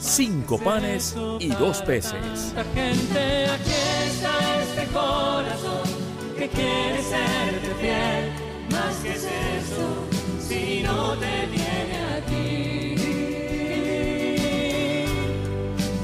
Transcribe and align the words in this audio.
cinco 0.00 0.58
panes 0.58 1.16
y 1.40 1.48
dos 1.48 1.82
peces. 1.82 2.54
Gente, 2.74 3.46
aquí 3.46 3.70
está 4.06 4.62
este 4.62 4.86
corazón 4.92 5.88
que 6.36 6.48
quiere 6.48 7.02
serte 7.02 7.74
fiel. 7.80 8.32
Más 8.70 8.96
que 8.96 9.12
es 9.12 9.24
eso, 9.24 10.06
si 10.40 10.82
no 10.82 11.16
te 11.16 11.46
tiene 11.52 11.98
a 12.12 12.20
ti. 12.26 12.96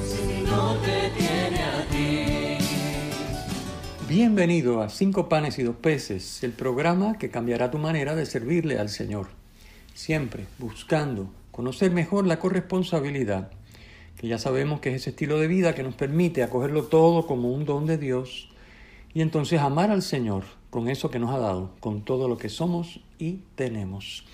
Si 0.07 0.43
no 0.43 0.75
te 0.77 1.11
tiene 1.17 1.63
a 1.63 1.85
ti. 1.91 2.65
Bienvenido 4.09 4.83
a 4.83 4.89
Cinco 4.89 5.29
Panes 5.29 5.59
y 5.59 5.65
Dos 5.65 5.77
Peces, 5.77 6.43
el 6.43 6.53
programa 6.53 7.19
que 7.19 7.31
cambiará 7.31 7.71
tu 7.71 7.79
manera 7.79 8.15
de 8.15 8.27
servirle 8.27 8.79
al 8.79 8.89
Señor. 8.89 9.29
Siempre 9.95 10.47
buscando 10.59 11.31
conocer 11.51 11.91
mejor 11.91 12.27
la 12.27 12.39
corresponsabilidad, 12.39 13.51
que 14.17 14.29
ya 14.29 14.39
sabemos 14.39 14.81
que 14.81 14.91
es 14.91 15.03
ese 15.03 15.11
estilo 15.11 15.39
de 15.39 15.49
vida 15.49 15.75
que 15.75 15.83
nos 15.83 15.95
permite 15.95 16.43
acogerlo 16.43 16.85
todo 16.85 17.27
como 17.27 17.51
un 17.53 17.65
don 17.65 17.87
de 17.87 17.99
Dios 17.99 18.49
y 19.15 19.21
entonces 19.21 19.61
amar 19.61 19.91
al 19.91 20.03
Señor 20.03 20.45
con 20.71 20.89
eso 20.89 21.11
que 21.11 21.19
nos 21.19 21.35
ha 21.35 21.39
dado, 21.39 21.73
con 21.81 22.03
todo 22.03 22.29
lo 22.29 22.39
que 22.39 22.49
somos 22.49 23.01
y 23.19 23.41
tenemos. 23.57 24.25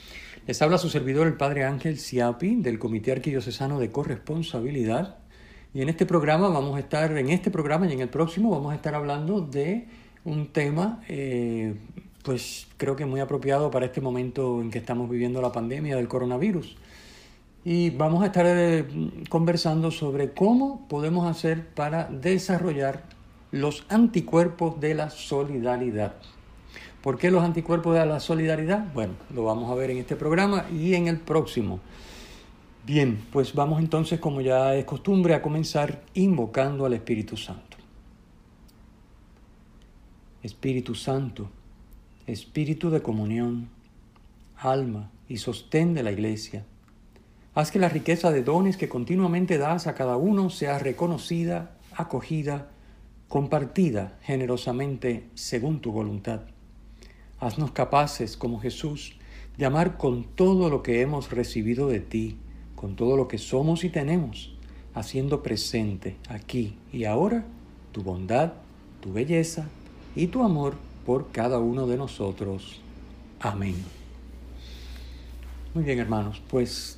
Les 0.47 0.63
habla 0.63 0.79
su 0.79 0.89
servidor 0.89 1.27
el 1.27 1.37
Padre 1.37 1.65
Ángel 1.65 1.99
Siapi 1.99 2.57
del 2.57 2.79
Comité 2.79 3.13
Arquidiocesano 3.13 3.81
de 3.81 3.91
Corresponsabilidad 3.91 5.19
y 5.75 5.83
en 5.83 5.89
este 5.89 6.07
programa 6.07 6.49
vamos 6.49 6.77
a 6.77 6.81
estar, 6.81 7.17
en 7.17 7.29
este 7.29 7.51
programa 7.51 7.87
y 7.87 7.93
en 7.93 8.01
el 8.01 8.09
próximo 8.09 8.51
vamos 8.51 8.73
a 8.73 8.77
estar 8.77 8.95
hablando 8.95 9.41
de 9.41 9.87
un 10.25 10.49
tema, 10.49 11.03
eh, 11.09 11.75
pues 12.23 12.67
creo 12.77 12.97
que 12.97 13.05
muy 13.05 13.21
apropiado 13.21 13.71
para 13.71 13.87
este 13.87 14.01
momento 14.01 14.61
en 14.61 14.71
que 14.71 14.79
estamos 14.79 15.11
viviendo 15.11 15.43
la 15.43 15.53
pandemia 15.53 15.97
del 15.97 16.09
coronavirus. 16.09 16.77
Y 17.71 17.91
vamos 17.91 18.23
a 18.23 18.27
estar 18.29 18.47
eh, 18.49 18.87
conversando 19.29 19.91
sobre 19.91 20.33
cómo 20.33 20.89
podemos 20.89 21.31
hacer 21.31 21.67
para 21.75 22.05
desarrollar 22.05 23.03
los 23.51 23.85
anticuerpos 23.91 24.81
de 24.81 24.95
la 24.95 25.11
solidaridad. 25.11 26.15
¿Por 27.03 27.19
qué 27.19 27.31
los 27.31 27.45
anticuerpos 27.45 27.95
de 27.95 28.07
la 28.07 28.21
solidaridad? 28.21 28.91
Bueno, 28.95 29.13
lo 29.35 29.45
vamos 29.45 29.71
a 29.71 29.75
ver 29.75 29.91
en 29.91 29.99
este 29.99 30.17
programa 30.17 30.65
y 30.73 30.95
en 30.95 31.09
el 31.09 31.19
próximo. 31.21 31.81
Bien, 32.87 33.23
pues 33.31 33.53
vamos 33.53 33.81
entonces, 33.81 34.19
como 34.19 34.41
ya 34.41 34.75
es 34.75 34.87
costumbre, 34.87 35.35
a 35.35 35.43
comenzar 35.43 36.05
invocando 36.15 36.87
al 36.87 36.95
Espíritu 36.95 37.37
Santo. 37.37 37.77
Espíritu 40.43 40.95
Santo, 40.95 41.51
Espíritu 42.27 42.89
de 42.89 43.03
comunión, 43.03 43.69
alma 44.57 45.11
y 45.29 45.37
sostén 45.37 45.93
de 45.93 46.03
la 46.03 46.13
Iglesia, 46.13 46.65
haz 47.59 47.73
que 47.73 47.81
la 47.81 47.89
riqueza 47.89 48.31
de 48.31 48.45
dones 48.45 48.77
que 48.77 48.89
continuamente 48.89 49.59
das 49.59 49.89
a 49.89 49.95
cada 49.97 50.17
uno 50.17 50.49
sea 50.49 50.79
reconocida, 50.79 51.77
acogida, 51.93 52.69
compartida 53.27 54.17
generosamente 54.23 55.29
según 55.35 55.81
tu 55.81 55.91
voluntad. 55.91 56.43
Haznos 57.41 57.73
capaces, 57.73 58.37
como 58.37 58.61
Jesús, 58.61 59.19
de 59.57 59.67
amar 59.67 59.97
con 59.97 60.23
todo 60.23 60.71
lo 60.71 60.85
que 60.85 61.01
hemos 61.01 61.33
recibido 61.33 61.89
de 61.89 61.99
ti, 61.99 62.37
con 62.77 62.95
todo 62.95 63.17
lo 63.17 63.27
que 63.27 63.39
somos 63.39 63.83
y 63.83 63.91
tenemos, 63.91 64.55
haciendo 64.95 65.43
presente 65.43 66.17
aquí 66.29 66.77
y 66.93 67.07
ahora 67.07 67.45
tu 67.91 68.05
bondad, 68.05 68.53
tu 69.01 69.13
belleza 69.13 69.69
y 70.15 70.29
tu 70.29 70.45
amor 70.45 70.77
por 71.05 71.33
cada 71.33 71.59
uno 71.59 71.89
de 71.89 71.97
nosotros. 71.97 72.81
Amén. 73.41 73.75
Muy 75.75 75.83
bien, 75.83 75.99
hermanos, 75.99 76.41
pues 76.49 76.98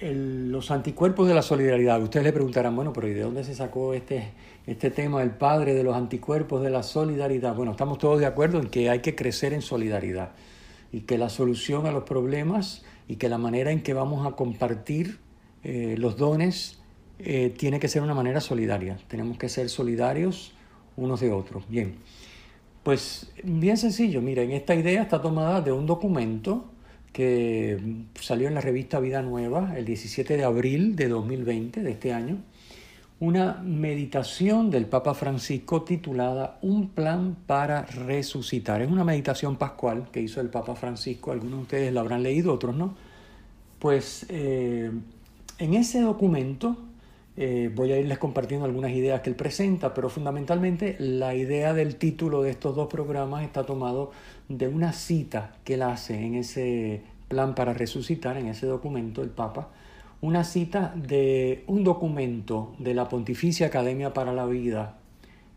los 0.00 0.70
anticuerpos 0.70 1.28
de 1.28 1.34
la 1.34 1.42
solidaridad. 1.42 2.02
Ustedes 2.02 2.24
le 2.24 2.32
preguntarán, 2.32 2.74
bueno, 2.74 2.92
pero 2.92 3.08
¿y 3.08 3.12
de 3.12 3.22
dónde 3.22 3.44
se 3.44 3.54
sacó 3.54 3.92
este, 3.92 4.32
este 4.66 4.90
tema, 4.90 5.22
el 5.22 5.32
padre 5.32 5.74
de 5.74 5.82
los 5.82 5.94
anticuerpos 5.94 6.62
de 6.62 6.70
la 6.70 6.82
solidaridad? 6.82 7.54
Bueno, 7.54 7.72
estamos 7.72 7.98
todos 7.98 8.18
de 8.18 8.26
acuerdo 8.26 8.58
en 8.58 8.68
que 8.68 8.88
hay 8.88 9.00
que 9.00 9.14
crecer 9.14 9.52
en 9.52 9.62
solidaridad 9.62 10.30
y 10.92 11.00
que 11.00 11.18
la 11.18 11.28
solución 11.28 11.86
a 11.86 11.92
los 11.92 12.04
problemas 12.04 12.82
y 13.08 13.16
que 13.16 13.28
la 13.28 13.38
manera 13.38 13.70
en 13.70 13.82
que 13.82 13.92
vamos 13.92 14.26
a 14.26 14.36
compartir 14.36 15.18
eh, 15.62 15.96
los 15.98 16.16
dones 16.16 16.80
eh, 17.18 17.54
tiene 17.56 17.78
que 17.78 17.88
ser 17.88 18.02
una 18.02 18.14
manera 18.14 18.40
solidaria. 18.40 18.98
Tenemos 19.08 19.36
que 19.36 19.48
ser 19.48 19.68
solidarios 19.68 20.54
unos 20.96 21.20
de 21.20 21.30
otros. 21.30 21.68
Bien, 21.68 21.96
pues 22.82 23.30
bien 23.44 23.76
sencillo. 23.76 24.22
Miren, 24.22 24.50
esta 24.52 24.74
idea 24.74 25.02
está 25.02 25.20
tomada 25.20 25.60
de 25.60 25.72
un 25.72 25.86
documento 25.86 26.70
que 27.12 27.78
salió 28.20 28.48
en 28.48 28.54
la 28.54 28.60
revista 28.60 29.00
Vida 29.00 29.22
Nueva 29.22 29.76
el 29.76 29.84
17 29.84 30.36
de 30.36 30.44
abril 30.44 30.96
de 30.96 31.08
2020, 31.08 31.82
de 31.82 31.90
este 31.90 32.12
año, 32.12 32.38
una 33.18 33.60
meditación 33.62 34.70
del 34.70 34.86
Papa 34.86 35.14
Francisco 35.14 35.82
titulada 35.82 36.58
Un 36.62 36.88
plan 36.88 37.36
para 37.46 37.82
resucitar. 37.82 38.80
Es 38.80 38.90
una 38.90 39.04
meditación 39.04 39.56
pascual 39.56 40.08
que 40.10 40.22
hizo 40.22 40.40
el 40.40 40.48
Papa 40.48 40.74
Francisco, 40.74 41.30
algunos 41.30 41.58
de 41.58 41.62
ustedes 41.62 41.92
la 41.92 42.00
habrán 42.00 42.22
leído, 42.22 42.54
otros 42.54 42.74
no. 42.74 42.94
Pues 43.78 44.24
eh, 44.30 44.90
en 45.58 45.74
ese 45.74 46.00
documento 46.00 46.78
eh, 47.42 47.70
voy 47.74 47.90
a 47.90 47.98
irles 47.98 48.18
compartiendo 48.18 48.66
algunas 48.66 48.90
ideas 48.90 49.22
que 49.22 49.30
él 49.30 49.34
presenta, 49.34 49.94
pero 49.94 50.10
fundamentalmente 50.10 50.96
la 50.98 51.34
idea 51.34 51.72
del 51.72 51.96
título 51.96 52.42
de 52.42 52.50
estos 52.50 52.76
dos 52.76 52.88
programas 52.88 53.44
está 53.44 53.64
tomado 53.64 54.10
de 54.50 54.68
una 54.68 54.92
cita 54.92 55.54
que 55.64 55.72
él 55.72 55.82
hace 55.82 56.22
en 56.22 56.34
ese 56.34 57.00
plan 57.28 57.54
para 57.54 57.72
resucitar, 57.72 58.36
en 58.36 58.48
ese 58.48 58.66
documento, 58.66 59.22
el 59.22 59.30
Papa, 59.30 59.70
una 60.20 60.44
cita 60.44 60.92
de 60.94 61.64
un 61.66 61.82
documento 61.82 62.74
de 62.78 62.92
la 62.92 63.08
Pontificia 63.08 63.68
Academia 63.68 64.12
para 64.12 64.34
la 64.34 64.44
Vida 64.44 64.98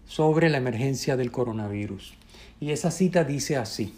sobre 0.06 0.50
la 0.50 0.60
emergencia 0.60 1.18
del 1.18 1.32
coronavirus. 1.32 2.14
Y 2.62 2.72
esa 2.72 2.92
cita 2.92 3.26
dice 3.26 3.58
así, 3.58 3.94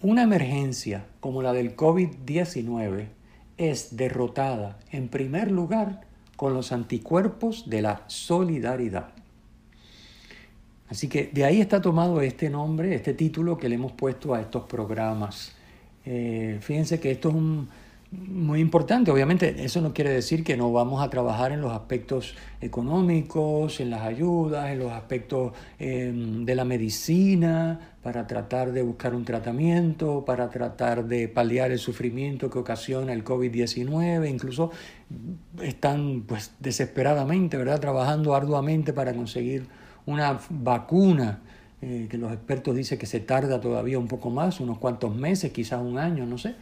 una 0.00 0.22
emergencia 0.22 1.06
como 1.18 1.42
la 1.42 1.52
del 1.52 1.74
COVID-19 1.74 3.08
es 3.56 3.96
derrotada 3.96 4.78
en 4.92 5.08
primer 5.08 5.50
lugar 5.50 6.06
con 6.36 6.54
los 6.54 6.72
anticuerpos 6.72 7.68
de 7.68 7.82
la 7.82 8.02
solidaridad. 8.06 9.08
Así 10.88 11.08
que 11.08 11.30
de 11.32 11.44
ahí 11.44 11.60
está 11.60 11.80
tomado 11.80 12.20
este 12.20 12.48
nombre, 12.48 12.94
este 12.94 13.14
título 13.14 13.58
que 13.58 13.68
le 13.68 13.74
hemos 13.74 13.92
puesto 13.92 14.34
a 14.34 14.40
estos 14.40 14.64
programas. 14.64 15.52
Eh, 16.04 16.58
fíjense 16.60 17.00
que 17.00 17.10
esto 17.10 17.30
es 17.30 17.34
un, 17.34 17.68
muy 18.28 18.60
importante. 18.60 19.10
Obviamente 19.10 19.64
eso 19.64 19.80
no 19.80 19.92
quiere 19.92 20.10
decir 20.10 20.44
que 20.44 20.56
no 20.56 20.72
vamos 20.72 21.02
a 21.02 21.10
trabajar 21.10 21.52
en 21.52 21.60
los 21.60 21.72
aspectos 21.72 22.34
económicos, 22.60 23.80
en 23.80 23.90
las 23.90 24.02
ayudas, 24.02 24.70
en 24.70 24.78
los 24.78 24.92
aspectos 24.92 25.52
eh, 25.78 26.12
de 26.14 26.54
la 26.54 26.64
medicina, 26.64 27.80
para 28.02 28.26
tratar 28.26 28.72
de 28.72 28.82
buscar 28.82 29.14
un 29.14 29.24
tratamiento, 29.24 30.24
para 30.24 30.48
tratar 30.48 31.06
de 31.06 31.28
paliar 31.28 31.72
el 31.72 31.78
sufrimiento 31.78 32.48
que 32.50 32.58
ocasiona 32.58 33.12
el 33.12 33.24
COVID-19. 33.24 34.28
Incluso 34.30 34.70
están 35.62 36.22
pues 36.26 36.52
desesperadamente, 36.60 37.56
¿verdad? 37.56 37.80
Trabajando 37.80 38.34
arduamente 38.34 38.92
para 38.92 39.12
conseguir 39.12 39.66
una 40.06 40.38
vacuna 40.50 41.40
eh, 41.82 42.06
que 42.10 42.16
los 42.16 42.32
expertos 42.32 42.74
dicen 42.74 42.98
que 42.98 43.06
se 43.06 43.20
tarda 43.20 43.60
todavía 43.60 43.98
un 43.98 44.08
poco 44.08 44.30
más, 44.30 44.60
unos 44.60 44.78
cuantos 44.78 45.14
meses, 45.14 45.52
quizás 45.52 45.82
un 45.82 45.98
año, 45.98 46.24
no 46.26 46.38
sé. 46.38 46.54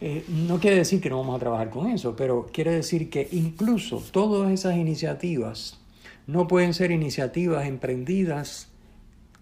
Eh, 0.00 0.24
no 0.28 0.58
quiere 0.58 0.76
decir 0.76 1.00
que 1.00 1.10
no 1.10 1.18
vamos 1.18 1.36
a 1.36 1.38
trabajar 1.38 1.68
con 1.68 1.88
eso, 1.88 2.16
pero 2.16 2.46
quiere 2.50 2.72
decir 2.72 3.10
que 3.10 3.28
incluso 3.32 4.02
todas 4.10 4.50
esas 4.50 4.76
iniciativas 4.76 5.78
no 6.26 6.48
pueden 6.48 6.72
ser 6.72 6.90
iniciativas 6.90 7.66
emprendidas 7.66 8.68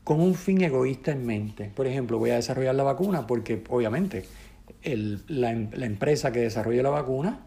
con 0.03 0.21
un 0.21 0.35
fin 0.35 0.63
egoísta 0.63 1.13
en 1.13 1.25
mente. 1.25 1.71
Por 1.75 1.87
ejemplo, 1.87 2.19
voy 2.19 2.31
a 2.31 2.37
desarrollar 2.37 2.75
la 2.75 2.83
vacuna 2.83 3.27
porque 3.27 3.63
obviamente 3.69 4.25
la, 5.29 5.53
la 5.53 5.87
empresa 5.87 6.33
que 6.33 6.41
desarrolle 6.41 6.83
la 6.83 6.91
vacuna 6.91 7.41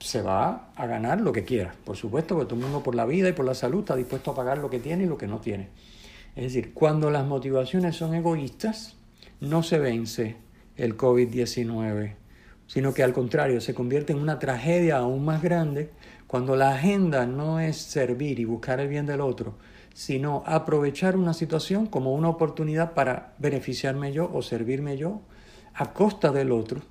se 0.00 0.22
va 0.22 0.70
a 0.74 0.86
ganar 0.86 1.20
lo 1.20 1.32
que 1.32 1.44
quiera. 1.44 1.74
Por 1.84 1.96
supuesto, 1.96 2.34
porque 2.34 2.48
todo 2.48 2.56
el 2.56 2.62
mundo 2.62 2.82
por 2.82 2.94
la 2.94 3.04
vida 3.04 3.28
y 3.28 3.32
por 3.32 3.44
la 3.44 3.54
salud 3.54 3.80
está 3.80 3.96
dispuesto 3.96 4.30
a 4.30 4.34
pagar 4.34 4.58
lo 4.58 4.70
que 4.70 4.78
tiene 4.78 5.04
y 5.04 5.06
lo 5.06 5.18
que 5.18 5.26
no 5.26 5.40
tiene. 5.40 5.68
Es 6.36 6.44
decir, 6.44 6.72
cuando 6.72 7.10
las 7.10 7.26
motivaciones 7.26 7.96
son 7.96 8.14
egoístas, 8.14 8.96
no 9.40 9.62
se 9.62 9.78
vence 9.78 10.36
el 10.76 10.96
COVID-19 10.96 12.14
sino 12.68 12.94
que 12.94 13.02
al 13.02 13.12
contrario 13.12 13.60
se 13.60 13.74
convierte 13.74 14.12
en 14.12 14.20
una 14.20 14.38
tragedia 14.38 14.98
aún 14.98 15.24
más 15.24 15.42
grande 15.42 15.90
cuando 16.28 16.54
la 16.54 16.74
agenda 16.74 17.26
no 17.26 17.58
es 17.58 17.78
servir 17.78 18.38
y 18.38 18.44
buscar 18.44 18.78
el 18.78 18.88
bien 18.88 19.06
del 19.06 19.22
otro, 19.22 19.54
sino 19.94 20.44
aprovechar 20.46 21.16
una 21.16 21.34
situación 21.34 21.86
como 21.86 22.14
una 22.14 22.28
oportunidad 22.28 22.92
para 22.92 23.32
beneficiarme 23.38 24.12
yo 24.12 24.30
o 24.32 24.42
servirme 24.42 24.96
yo 24.96 25.22
a 25.74 25.92
costa 25.92 26.30
del 26.30 26.52
otro, 26.52 26.82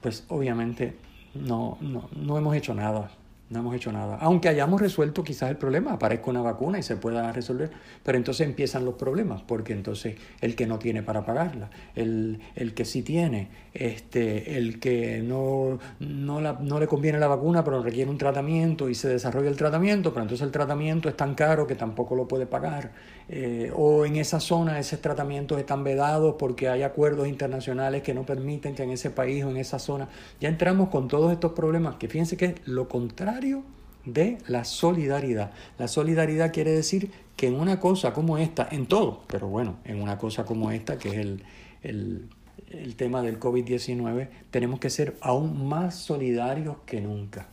pues 0.00 0.24
obviamente 0.28 0.96
no, 1.34 1.76
no, 1.80 2.08
no 2.16 2.38
hemos 2.38 2.56
hecho 2.56 2.74
nada 2.74 3.10
no 3.52 3.60
hemos 3.60 3.74
hecho 3.76 3.92
nada. 3.92 4.16
Aunque 4.20 4.48
hayamos 4.48 4.80
resuelto 4.80 5.22
quizás 5.22 5.50
el 5.50 5.56
problema, 5.56 5.92
aparezca 5.92 6.30
una 6.30 6.40
vacuna 6.40 6.78
y 6.78 6.82
se 6.82 6.96
pueda 6.96 7.30
resolver, 7.32 7.70
pero 8.02 8.16
entonces 8.16 8.46
empiezan 8.46 8.84
los 8.84 8.94
problemas, 8.94 9.42
porque 9.42 9.74
entonces 9.74 10.16
el 10.40 10.56
que 10.56 10.66
no 10.66 10.78
tiene 10.78 11.02
para 11.02 11.24
pagarla, 11.24 11.70
el, 11.94 12.40
el 12.56 12.74
que 12.74 12.84
sí 12.84 13.02
tiene, 13.02 13.48
este, 13.74 14.56
el 14.56 14.80
que 14.80 15.22
no, 15.22 15.78
no, 16.00 16.40
la, 16.40 16.58
no, 16.60 16.80
le 16.80 16.86
conviene 16.86 17.18
la 17.18 17.28
vacuna, 17.28 17.62
pero 17.62 17.82
requiere 17.82 18.10
un 18.10 18.18
tratamiento 18.18 18.88
y 18.88 18.94
se 18.94 19.08
desarrolla 19.08 19.50
el 19.50 19.56
tratamiento, 19.56 20.12
pero 20.12 20.22
entonces 20.22 20.44
el 20.44 20.52
tratamiento 20.52 21.08
es 21.08 21.16
tan 21.16 21.34
caro 21.34 21.66
que 21.66 21.74
tampoco 21.74 22.14
lo 22.14 22.26
puede 22.26 22.46
pagar. 22.46 22.92
Eh, 23.28 23.70
o 23.74 24.04
en 24.04 24.16
esa 24.16 24.40
zona 24.40 24.78
esos 24.78 25.00
tratamientos 25.00 25.58
están 25.58 25.84
vedados 25.84 26.36
porque 26.38 26.68
hay 26.68 26.82
acuerdos 26.82 27.28
internacionales 27.28 28.02
que 28.02 28.14
no 28.14 28.26
permiten 28.26 28.74
que 28.74 28.82
en 28.82 28.90
ese 28.90 29.10
país 29.10 29.44
o 29.44 29.50
en 29.50 29.56
esa 29.56 29.78
zona 29.78 30.08
ya 30.40 30.48
entramos 30.48 30.88
con 30.88 31.08
todos 31.08 31.32
estos 31.32 31.52
problemas, 31.52 31.96
que 31.96 32.08
fíjense 32.08 32.36
que 32.36 32.44
es 32.46 32.54
lo 32.66 32.88
contrario 32.88 33.62
de 34.04 34.38
la 34.48 34.64
solidaridad. 34.64 35.52
La 35.78 35.88
solidaridad 35.88 36.52
quiere 36.52 36.72
decir 36.72 37.10
que 37.36 37.46
en 37.46 37.54
una 37.54 37.78
cosa 37.78 38.12
como 38.12 38.38
esta, 38.38 38.68
en 38.70 38.86
todo, 38.86 39.22
pero 39.26 39.48
bueno, 39.48 39.76
en 39.84 40.02
una 40.02 40.18
cosa 40.18 40.44
como 40.44 40.70
esta, 40.70 40.98
que 40.98 41.10
es 41.10 41.14
el, 41.16 41.44
el, 41.82 42.28
el 42.70 42.96
tema 42.96 43.22
del 43.22 43.38
COVID-19, 43.38 44.28
tenemos 44.50 44.80
que 44.80 44.90
ser 44.90 45.16
aún 45.20 45.68
más 45.68 45.94
solidarios 45.94 46.76
que 46.84 47.00
nunca. 47.00 47.48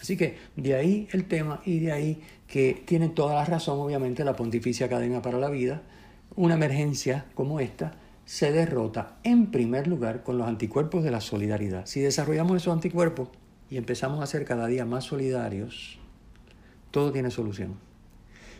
Así 0.00 0.16
que 0.16 0.36
de 0.56 0.74
ahí 0.74 1.08
el 1.12 1.24
tema 1.24 1.60
y 1.64 1.80
de 1.80 1.92
ahí 1.92 2.22
que 2.46 2.82
tiene 2.86 3.08
toda 3.08 3.34
la 3.34 3.44
razón, 3.44 3.78
obviamente, 3.78 4.24
la 4.24 4.36
Pontificia 4.36 4.86
Academia 4.86 5.22
para 5.22 5.38
la 5.38 5.50
Vida. 5.50 5.82
Una 6.34 6.54
emergencia 6.54 7.26
como 7.34 7.60
esta 7.60 7.94
se 8.24 8.52
derrota 8.52 9.16
en 9.22 9.50
primer 9.50 9.86
lugar 9.86 10.22
con 10.22 10.36
los 10.36 10.48
anticuerpos 10.48 11.04
de 11.04 11.10
la 11.10 11.20
solidaridad. 11.20 11.86
Si 11.86 12.00
desarrollamos 12.00 12.56
esos 12.56 12.72
anticuerpos 12.72 13.28
y 13.70 13.76
empezamos 13.76 14.22
a 14.22 14.26
ser 14.26 14.44
cada 14.44 14.66
día 14.66 14.84
más 14.84 15.04
solidarios, 15.04 15.98
todo 16.90 17.12
tiene 17.12 17.30
solución. 17.30 17.76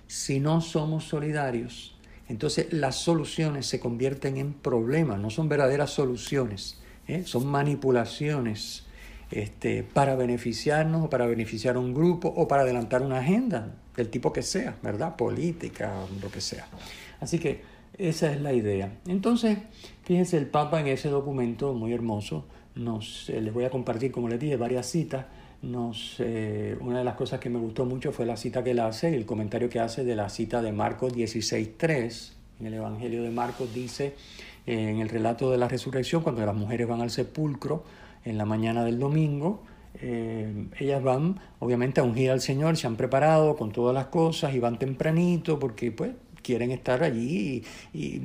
Si 0.07 0.39
no 0.39 0.61
somos 0.61 1.05
solidarios, 1.05 1.99
entonces 2.29 2.73
las 2.73 2.97
soluciones 2.97 3.67
se 3.67 3.81
convierten 3.81 4.37
en 4.37 4.53
problemas, 4.53 5.19
no 5.19 5.31
son 5.31 5.49
verdaderas 5.49 5.91
soluciones, 5.91 6.81
¿eh? 7.09 7.25
son 7.25 7.47
manipulaciones 7.47 8.86
este, 9.31 9.83
para 9.83 10.15
beneficiarnos 10.15 11.05
o 11.05 11.11
para 11.11 11.27
beneficiar 11.27 11.77
a 11.77 11.79
un 11.79 11.95
grupo 11.95 12.29
o 12.29 12.47
para 12.47 12.63
adelantar 12.63 13.03
una 13.03 13.19
agenda 13.19 13.75
del 13.97 14.09
tipo 14.09 14.33
que 14.33 14.43
sea, 14.43 14.77
¿verdad? 14.83 15.17
Política, 15.17 15.93
lo 16.23 16.31
que 16.31 16.41
sea. 16.41 16.67
Así 17.21 17.39
que 17.39 17.63
esa 17.99 18.33
es 18.33 18.41
la 18.41 18.53
idea. 18.53 18.93
Entonces, 19.07 19.59
fíjense, 20.05 20.37
el 20.37 20.47
Papa 20.47 20.81
en 20.81 20.89
ese 20.89 21.09
documento 21.09 21.73
muy 21.73 21.93
hermoso, 21.93 22.45
nos, 22.75 23.31
eh, 23.31 23.41
les 23.41 23.53
voy 23.53 23.65
a 23.65 23.71
compartir, 23.71 24.13
como 24.13 24.29
les 24.29 24.39
dije, 24.39 24.57
varias 24.57 24.87
citas. 24.87 25.27
Nos, 25.63 26.17
eh, 26.19 26.77
una 26.81 26.99
de 26.99 27.05
las 27.05 27.15
cosas 27.15 27.41
que 27.41 27.49
me 27.49 27.59
gustó 27.59 27.87
mucho 27.87 28.13
fue 28.13 28.27
la 28.27 28.37
cita 28.37 28.63
que 28.63 28.73
él 28.73 28.81
hace, 28.81 29.17
el 29.17 29.25
comentario 29.25 29.71
que 29.71 29.81
hace 29.81 30.05
de 30.05 30.15
la 30.15 30.29
cita 30.29 30.61
de 30.61 30.73
Marcos 30.73 31.15
16.3. 31.15 32.35
En 32.61 32.67
el 32.67 32.75
Evangelio 32.75 33.23
de 33.23 33.31
Marcos 33.31 33.73
dice, 33.75 34.15
eh, 34.67 34.91
en 34.91 35.01
el 35.01 35.09
relato 35.09 35.51
de 35.51 35.57
la 35.59 35.69
resurrección, 35.69 36.23
cuando 36.23 36.45
las 36.45 36.55
mujeres 36.55 36.87
van 36.87 37.01
al 37.01 37.11
sepulcro, 37.11 37.85
en 38.27 38.37
la 38.37 38.45
mañana 38.45 38.85
del 38.85 38.99
domingo. 38.99 39.63
Eh, 40.03 40.69
ellas 40.79 41.03
van 41.03 41.41
obviamente 41.59 42.01
a 42.01 42.05
ungir 42.05 42.31
al 42.31 42.43
Señor, 42.43 42.77
se 42.77 42.87
han 42.87 42.97
preparado 42.97 43.57
con 43.57 43.73
todas 43.73 43.95
las 43.95 44.07
cosas 44.07 44.55
y 44.55 44.59
van 44.59 44.79
tempranito 44.79 45.59
porque 45.59 45.91
pues 45.91 46.11
quieren 46.43 46.71
estar 46.71 47.03
allí 47.03 47.65
y, 47.93 48.21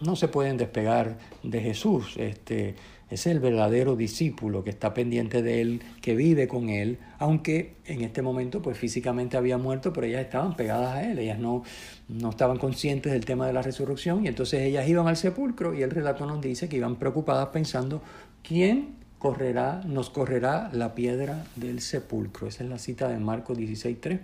no 0.00 0.14
se 0.14 0.28
pueden 0.28 0.56
despegar 0.58 1.18
de 1.42 1.60
Jesús. 1.60 2.16
Este, 2.18 2.76
es 3.10 3.26
el 3.26 3.40
verdadero 3.40 3.96
discípulo 3.96 4.62
que 4.62 4.70
está 4.70 4.92
pendiente 4.92 5.42
de 5.42 5.60
él, 5.62 5.82
que 6.02 6.14
vive 6.14 6.46
con 6.46 6.68
él, 6.68 6.98
aunque 7.18 7.74
en 7.86 8.02
este 8.02 8.22
momento 8.22 8.60
pues 8.60 8.78
físicamente 8.78 9.36
había 9.36 9.58
muerto, 9.58 9.92
pero 9.92 10.06
ellas 10.06 10.20
estaban 10.20 10.54
pegadas 10.56 10.94
a 10.94 11.10
él, 11.10 11.18
ellas 11.18 11.38
no, 11.38 11.64
no 12.08 12.30
estaban 12.30 12.58
conscientes 12.58 13.12
del 13.12 13.24
tema 13.24 13.46
de 13.46 13.54
la 13.54 13.62
resurrección 13.62 14.24
y 14.24 14.28
entonces 14.28 14.60
ellas 14.60 14.86
iban 14.86 15.08
al 15.08 15.16
sepulcro 15.16 15.74
y 15.74 15.82
el 15.82 15.90
relato 15.90 16.26
nos 16.26 16.40
dice 16.40 16.68
que 16.68 16.76
iban 16.76 16.96
preocupadas 16.96 17.48
pensando 17.48 18.02
quién 18.42 18.97
correrá, 19.18 19.82
nos 19.84 20.10
correrá 20.10 20.70
la 20.72 20.94
piedra 20.94 21.44
del 21.56 21.80
sepulcro. 21.80 22.48
Esa 22.48 22.64
es 22.64 22.70
la 22.70 22.78
cita 22.78 23.08
de 23.08 23.18
Marcos 23.18 23.58
16.3. 23.58 24.20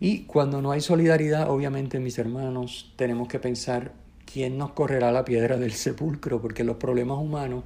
Y 0.00 0.20
cuando 0.22 0.60
no 0.60 0.72
hay 0.72 0.80
solidaridad, 0.80 1.50
obviamente, 1.50 2.00
mis 2.00 2.18
hermanos, 2.18 2.92
tenemos 2.96 3.28
que 3.28 3.38
pensar 3.38 3.92
quién 4.30 4.58
nos 4.58 4.72
correrá 4.72 5.12
la 5.12 5.24
piedra 5.24 5.56
del 5.56 5.72
sepulcro, 5.72 6.40
porque 6.40 6.64
los 6.64 6.76
problemas 6.76 7.18
humanos 7.18 7.64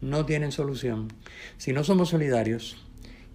no 0.00 0.26
tienen 0.26 0.52
solución 0.52 1.08
si 1.56 1.72
no 1.72 1.82
somos 1.82 2.10
solidarios 2.10 2.76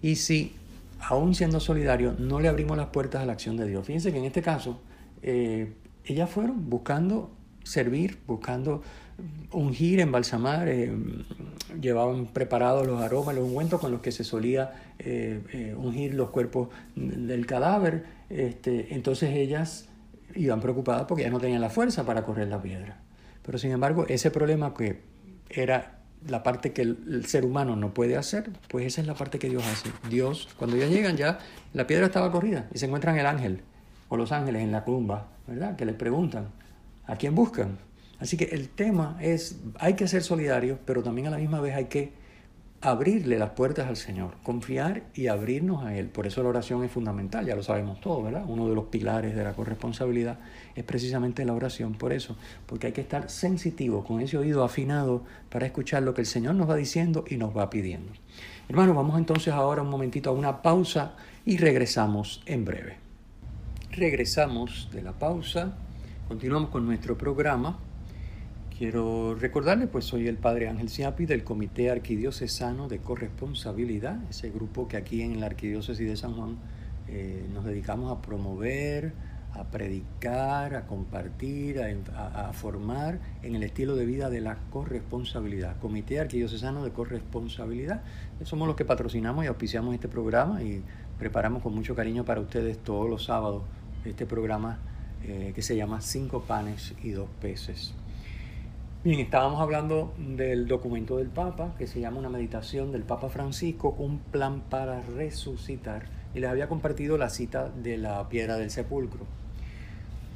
y 0.00 0.16
si, 0.16 0.54
aún 1.00 1.34
siendo 1.34 1.58
solidarios, 1.58 2.18
no 2.20 2.40
le 2.40 2.48
abrimos 2.48 2.76
las 2.76 2.88
puertas 2.88 3.22
a 3.22 3.26
la 3.26 3.32
acción 3.32 3.56
de 3.56 3.66
Dios. 3.66 3.86
Fíjense 3.86 4.12
que 4.12 4.18
en 4.18 4.24
este 4.24 4.42
caso, 4.42 4.80
eh, 5.22 5.72
ellas 6.04 6.30
fueron 6.30 6.68
buscando 6.68 7.30
servir, 7.64 8.18
buscando 8.26 8.82
ungir, 9.52 10.00
embalsamar, 10.00 10.68
eh, 10.68 10.92
llevaban 11.80 12.26
preparados 12.26 12.86
los 12.86 13.00
aromas, 13.00 13.34
los 13.34 13.44
ungüentos 13.44 13.80
con 13.80 13.92
los 13.92 14.00
que 14.00 14.12
se 14.12 14.24
solía 14.24 14.72
eh, 14.98 15.40
eh, 15.52 15.74
ungir 15.76 16.14
los 16.14 16.30
cuerpos 16.30 16.68
del 16.96 17.46
cadáver. 17.46 18.04
Este, 18.28 18.94
entonces 18.94 19.30
ellas 19.34 19.88
iban 20.34 20.60
preocupadas 20.60 21.04
porque 21.06 21.24
ya 21.24 21.30
no 21.30 21.40
tenían 21.40 21.60
la 21.60 21.70
fuerza 21.70 22.04
para 22.04 22.24
correr 22.24 22.48
la 22.48 22.60
piedra. 22.60 23.00
Pero 23.44 23.58
sin 23.58 23.72
embargo, 23.72 24.06
ese 24.08 24.30
problema 24.30 24.74
que 24.74 25.00
era 25.50 25.98
la 26.28 26.42
parte 26.42 26.72
que 26.72 26.82
el, 26.82 27.26
ser 27.26 27.44
humano 27.44 27.76
no 27.76 27.92
puede 27.92 28.16
hacer, 28.16 28.50
pues 28.68 28.86
esa 28.86 29.00
es 29.00 29.06
la 29.06 29.14
parte 29.14 29.38
que 29.38 29.48
Dios 29.48 29.64
hace. 29.66 29.90
Dios, 30.08 30.48
cuando 30.56 30.76
ya 30.76 30.86
llegan 30.86 31.16
ya, 31.16 31.38
la 31.74 31.86
piedra 31.86 32.06
estaba 32.06 32.30
corrida 32.30 32.68
y 32.72 32.78
se 32.78 32.86
encuentran 32.86 33.18
el 33.18 33.26
ángel 33.26 33.62
o 34.08 34.16
los 34.16 34.30
ángeles 34.32 34.62
en 34.62 34.72
la 34.72 34.84
tumba, 34.84 35.28
¿verdad? 35.46 35.76
Que 35.76 35.84
le 35.84 35.94
preguntan, 35.94 36.48
¿a 37.06 37.16
quién 37.16 37.34
buscan? 37.34 37.78
Así 38.22 38.36
que 38.36 38.44
el 38.44 38.68
tema 38.68 39.18
es, 39.20 39.60
hay 39.80 39.94
que 39.94 40.06
ser 40.06 40.22
solidarios, 40.22 40.78
pero 40.86 41.02
también 41.02 41.26
a 41.26 41.30
la 41.30 41.38
misma 41.38 41.60
vez 41.60 41.74
hay 41.74 41.86
que 41.86 42.12
abrirle 42.80 43.36
las 43.36 43.50
puertas 43.50 43.88
al 43.88 43.96
Señor, 43.96 44.36
confiar 44.44 45.02
y 45.12 45.26
abrirnos 45.26 45.84
a 45.84 45.96
Él. 45.96 46.06
Por 46.06 46.28
eso 46.28 46.40
la 46.40 46.50
oración 46.50 46.84
es 46.84 46.92
fundamental, 46.92 47.44
ya 47.44 47.56
lo 47.56 47.64
sabemos 47.64 48.00
todos, 48.00 48.22
¿verdad? 48.22 48.44
Uno 48.46 48.68
de 48.68 48.76
los 48.76 48.84
pilares 48.84 49.34
de 49.34 49.42
la 49.42 49.54
corresponsabilidad 49.54 50.38
es 50.76 50.84
precisamente 50.84 51.44
la 51.44 51.52
oración, 51.52 51.94
por 51.94 52.12
eso, 52.12 52.36
porque 52.66 52.86
hay 52.86 52.92
que 52.92 53.00
estar 53.00 53.28
sensitivo, 53.28 54.04
con 54.04 54.20
ese 54.20 54.38
oído 54.38 54.62
afinado 54.62 55.24
para 55.50 55.66
escuchar 55.66 56.04
lo 56.04 56.14
que 56.14 56.20
el 56.20 56.28
Señor 56.28 56.54
nos 56.54 56.70
va 56.70 56.76
diciendo 56.76 57.24
y 57.28 57.38
nos 57.38 57.56
va 57.56 57.70
pidiendo. 57.70 58.12
Hermanos, 58.68 58.94
vamos 58.94 59.18
entonces 59.18 59.52
ahora 59.52 59.82
un 59.82 59.90
momentito 59.90 60.30
a 60.30 60.32
una 60.32 60.62
pausa 60.62 61.16
y 61.44 61.56
regresamos 61.56 62.40
en 62.46 62.64
breve. 62.64 62.98
Regresamos 63.90 64.90
de 64.92 65.02
la 65.02 65.12
pausa, 65.12 65.76
continuamos 66.28 66.70
con 66.70 66.86
nuestro 66.86 67.18
programa 67.18 67.80
Quiero 68.82 69.36
recordarle, 69.36 69.86
pues 69.86 70.06
soy 70.06 70.26
el 70.26 70.38
padre 70.38 70.68
Ángel 70.68 70.88
Siapi 70.88 71.24
del 71.24 71.44
Comité 71.44 71.92
Arquidiocesano 71.92 72.88
de 72.88 72.98
Corresponsabilidad, 72.98 74.18
ese 74.28 74.50
grupo 74.50 74.88
que 74.88 74.96
aquí 74.96 75.22
en 75.22 75.38
la 75.38 75.46
Arquidiócesis 75.46 76.04
de 76.04 76.16
San 76.16 76.34
Juan 76.34 76.56
eh, 77.06 77.46
nos 77.54 77.64
dedicamos 77.64 78.10
a 78.10 78.20
promover, 78.20 79.12
a 79.52 79.70
predicar, 79.70 80.74
a 80.74 80.88
compartir, 80.88 81.80
a, 81.80 82.52
formar 82.54 83.20
en 83.44 83.54
el 83.54 83.62
estilo 83.62 83.94
de 83.94 84.04
vida 84.04 84.30
de 84.30 84.40
la 84.40 84.58
corresponsabilidad. 84.72 85.78
Comité 85.78 86.18
Arquidiocesano 86.18 86.82
de 86.82 86.90
Corresponsabilidad. 86.90 88.02
Somos 88.42 88.66
los 88.66 88.74
que 88.74 88.84
patrocinamos 88.84 89.44
y 89.44 89.46
auspiciamos 89.46 89.94
este 89.94 90.08
programa 90.08 90.60
y 90.60 90.82
preparamos 91.20 91.62
con 91.62 91.72
mucho 91.72 91.94
cariño 91.94 92.24
para 92.24 92.40
ustedes 92.40 92.78
todos 92.78 93.08
los 93.08 93.26
sábados 93.26 93.62
este 94.04 94.26
programa 94.26 94.80
eh, 95.22 95.52
que 95.54 95.62
se 95.62 95.76
llama 95.76 96.00
Cinco 96.00 96.42
panes 96.42 96.96
y 97.00 97.10
dos 97.10 97.28
peces. 97.40 97.94
Bien, 99.04 99.18
estábamos 99.18 99.60
hablando 99.60 100.14
del 100.16 100.68
documento 100.68 101.16
del 101.16 101.26
Papa, 101.26 101.74
que 101.76 101.88
se 101.88 101.98
llama 101.98 102.20
una 102.20 102.28
meditación 102.28 102.92
del 102.92 103.02
Papa 103.02 103.30
Francisco, 103.30 103.96
un 103.98 104.20
plan 104.20 104.60
para 104.60 105.00
resucitar. 105.00 106.04
Y 106.36 106.38
les 106.38 106.48
había 106.48 106.68
compartido 106.68 107.18
la 107.18 107.28
cita 107.28 107.68
de 107.68 107.98
la 107.98 108.28
piedra 108.28 108.58
del 108.58 108.70
sepulcro. 108.70 109.26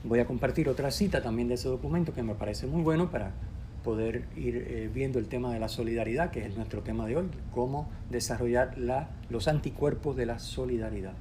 Voy 0.03 0.19
a 0.19 0.27
compartir 0.27 0.69
otra 0.69 0.91
cita 0.91 1.23
también 1.23 1.47
de 1.47 1.55
ese 1.55 1.69
documento 1.69 2.13
que 2.13 2.25
me 2.25 2.35
parece 2.35 2.67
muy 2.67 2.83
bueno 2.83 3.09
para 3.09 3.31
poder 3.85 4.25
ir 4.35 4.57
eh, 4.57 4.91
viendo 4.93 5.21
el 5.21 5.29
tema 5.29 5.53
de 5.53 5.61
la 5.61 5.69
solidaridad, 5.69 6.33
que 6.33 6.45
es 6.45 6.57
nuestro 6.57 6.83
tema 6.83 7.07
de 7.07 7.19
hoy, 7.19 7.29
cómo 7.55 7.89
desarrollar 8.11 8.77
la, 8.77 9.11
los 9.31 9.47
anticuerpos 9.47 10.17
de 10.17 10.27
la 10.27 10.41
solidaridad. 10.41 11.15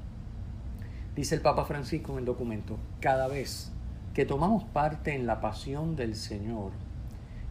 Dice 1.16 1.36
el 1.36 1.42
Papa 1.42 1.66
Francisco 1.66 2.14
en 2.14 2.18
el 2.18 2.26
documento, 2.26 2.80
cada 3.02 3.28
vez 3.28 3.72
que 4.16 4.26
tomamos 4.26 4.64
parte 4.64 5.14
en 5.14 5.28
la 5.28 5.42
pasión 5.42 5.96
del 5.96 6.16
Señor, 6.16 6.72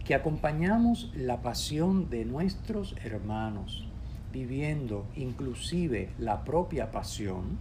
que 0.04 0.14
acompañamos 0.14 1.11
la 1.14 1.40
pasión 1.40 2.11
de 2.11 2.26
nuestros 2.26 2.94
hermanos, 3.02 3.87
viviendo 4.32 5.06
inclusive 5.16 6.11
la 6.18 6.44
propia 6.44 6.90
pasión, 6.90 7.58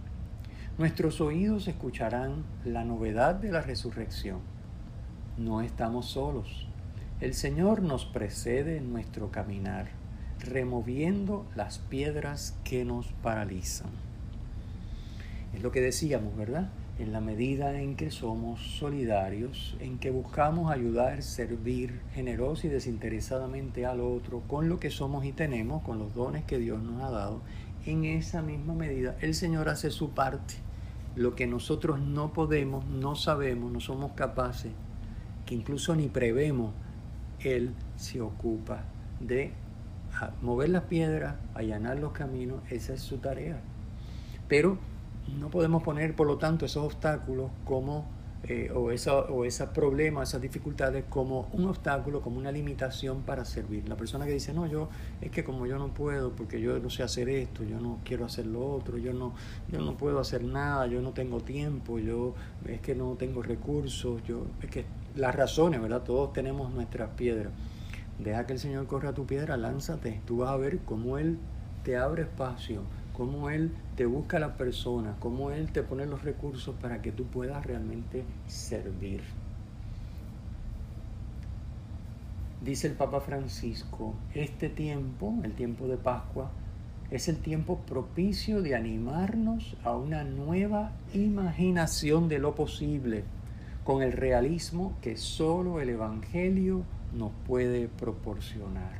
nuestros 0.76 1.20
oídos 1.22 1.68
escucharán 1.68 2.44
la 2.64 2.84
novedad 2.84 3.36
de 3.36 3.50
la 3.50 3.62
resurrección. 3.62 4.40
No 5.38 5.62
estamos 5.62 6.06
solos. 6.06 6.66
El 7.20 7.32
Señor 7.32 7.80
nos 7.80 8.04
precede 8.04 8.76
en 8.76 8.92
nuestro 8.92 9.30
caminar, 9.30 9.88
removiendo 10.40 11.46
las 11.54 11.78
piedras 11.78 12.58
que 12.64 12.84
nos 12.84 13.06
paralizan. 13.22 13.90
Es 15.54 15.62
lo 15.62 15.70
que 15.72 15.80
decíamos, 15.80 16.36
¿verdad? 16.36 16.68
En 16.98 17.12
la 17.12 17.20
medida 17.20 17.80
en 17.80 17.96
que 17.96 18.10
somos 18.10 18.60
solidarios, 18.78 19.76
en 19.80 19.98
que 19.98 20.10
buscamos 20.10 20.70
ayudar, 20.70 21.22
servir 21.22 22.00
generoso 22.14 22.68
y 22.68 22.70
desinteresadamente 22.70 23.84
al 23.84 24.00
otro 24.00 24.42
con 24.46 24.68
lo 24.68 24.78
que 24.78 24.90
somos 24.90 25.24
y 25.24 25.32
tenemos, 25.32 25.82
con 25.82 25.98
los 25.98 26.14
dones 26.14 26.44
que 26.44 26.58
Dios 26.58 26.82
nos 26.82 27.02
ha 27.02 27.10
dado, 27.10 27.40
en 27.84 28.04
esa 28.04 28.42
misma 28.42 28.74
medida 28.74 29.16
el 29.20 29.34
Señor 29.34 29.68
hace 29.68 29.90
su 29.90 30.10
parte. 30.10 30.54
Lo 31.16 31.34
que 31.34 31.46
nosotros 31.46 32.00
no 32.00 32.32
podemos, 32.32 32.86
no 32.86 33.16
sabemos, 33.16 33.72
no 33.72 33.80
somos 33.80 34.12
capaces, 34.12 34.72
que 35.46 35.54
incluso 35.54 35.94
ni 35.96 36.08
prevemos, 36.08 36.72
Él 37.40 37.72
se 37.96 38.20
ocupa 38.20 38.84
de 39.20 39.52
mover 40.42 40.68
las 40.70 40.84
piedras, 40.84 41.36
allanar 41.54 41.98
los 41.98 42.12
caminos, 42.12 42.62
esa 42.70 42.94
es 42.94 43.00
su 43.00 43.18
tarea. 43.18 43.60
Pero 44.48 44.78
no 45.38 45.50
podemos 45.50 45.82
poner, 45.82 46.14
por 46.14 46.26
lo 46.26 46.38
tanto, 46.38 46.66
esos 46.66 46.84
obstáculos 46.84 47.50
como, 47.64 48.06
eh, 48.44 48.70
o, 48.74 48.90
esa, 48.90 49.14
o 49.14 49.44
esos 49.44 49.68
problemas, 49.70 50.28
esas 50.28 50.42
dificultades 50.42 51.04
como 51.08 51.48
un 51.52 51.66
obstáculo, 51.66 52.20
como 52.20 52.38
una 52.38 52.52
limitación 52.52 53.22
para 53.22 53.44
servir. 53.44 53.88
La 53.88 53.96
persona 53.96 54.26
que 54.26 54.32
dice, 54.32 54.52
no, 54.52 54.66
yo, 54.66 54.88
es 55.20 55.30
que 55.30 55.44
como 55.44 55.66
yo 55.66 55.78
no 55.78 55.94
puedo, 55.94 56.32
porque 56.32 56.60
yo 56.60 56.78
no 56.78 56.90
sé 56.90 57.02
hacer 57.02 57.28
esto, 57.28 57.64
yo 57.64 57.80
no 57.80 58.00
quiero 58.04 58.26
hacer 58.26 58.46
lo 58.46 58.66
otro, 58.70 58.98
yo 58.98 59.12
no, 59.12 59.34
yo 59.72 59.80
no 59.80 59.96
puedo 59.96 60.20
hacer 60.20 60.44
nada, 60.44 60.86
yo 60.86 61.00
no 61.00 61.12
tengo 61.12 61.40
tiempo, 61.40 61.98
yo 61.98 62.34
es 62.66 62.80
que 62.80 62.94
no 62.94 63.14
tengo 63.14 63.42
recursos, 63.42 64.22
yo, 64.24 64.46
es 64.62 64.70
que 64.70 64.84
las 65.16 65.34
razones, 65.34 65.80
¿verdad? 65.80 66.02
Todos 66.02 66.32
tenemos 66.32 66.72
nuestras 66.72 67.10
piedras. 67.10 67.52
Deja 68.18 68.46
que 68.46 68.52
el 68.52 68.58
Señor 68.58 68.86
corra 68.86 69.12
tu 69.12 69.26
piedra, 69.26 69.56
lánzate, 69.56 70.20
tú 70.24 70.38
vas 70.38 70.50
a 70.50 70.56
ver 70.56 70.80
cómo 70.84 71.18
Él 71.18 71.38
te 71.82 71.96
abre 71.96 72.22
espacio 72.22 72.82
cómo 73.14 73.48
Él 73.48 73.72
te 73.96 74.06
busca 74.06 74.36
a 74.36 74.40
la 74.40 74.56
persona, 74.56 75.16
cómo 75.20 75.50
Él 75.50 75.70
te 75.72 75.82
pone 75.82 76.04
los 76.04 76.22
recursos 76.22 76.74
para 76.82 77.00
que 77.00 77.12
tú 77.12 77.24
puedas 77.24 77.64
realmente 77.64 78.24
servir. 78.46 79.22
Dice 82.60 82.88
el 82.88 82.94
Papa 82.94 83.20
Francisco, 83.20 84.14
este 84.34 84.68
tiempo, 84.68 85.34
el 85.44 85.52
tiempo 85.52 85.86
de 85.86 85.96
Pascua, 85.96 86.50
es 87.10 87.28
el 87.28 87.36
tiempo 87.36 87.78
propicio 87.80 88.62
de 88.62 88.74
animarnos 88.74 89.76
a 89.84 89.92
una 89.92 90.24
nueva 90.24 90.92
imaginación 91.12 92.28
de 92.28 92.38
lo 92.38 92.54
posible, 92.54 93.24
con 93.84 94.02
el 94.02 94.12
realismo 94.12 94.96
que 95.02 95.16
solo 95.16 95.80
el 95.80 95.90
Evangelio 95.90 96.82
nos 97.16 97.30
puede 97.46 97.86
proporcionar. 97.86 98.98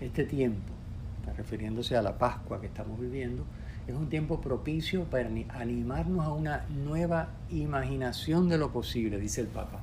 Este 0.00 0.24
tiempo 0.24 0.73
refiriéndose 1.32 1.96
a 1.96 2.02
la 2.02 2.18
Pascua 2.18 2.60
que 2.60 2.66
estamos 2.66 3.00
viviendo, 3.00 3.44
es 3.86 3.94
un 3.94 4.08
tiempo 4.08 4.40
propicio 4.40 5.04
para 5.04 5.28
animarnos 5.28 6.24
a 6.24 6.32
una 6.32 6.64
nueva 6.68 7.28
imaginación 7.50 8.48
de 8.48 8.58
lo 8.58 8.72
posible, 8.72 9.18
dice 9.18 9.40
el 9.40 9.46
Papa. 9.48 9.80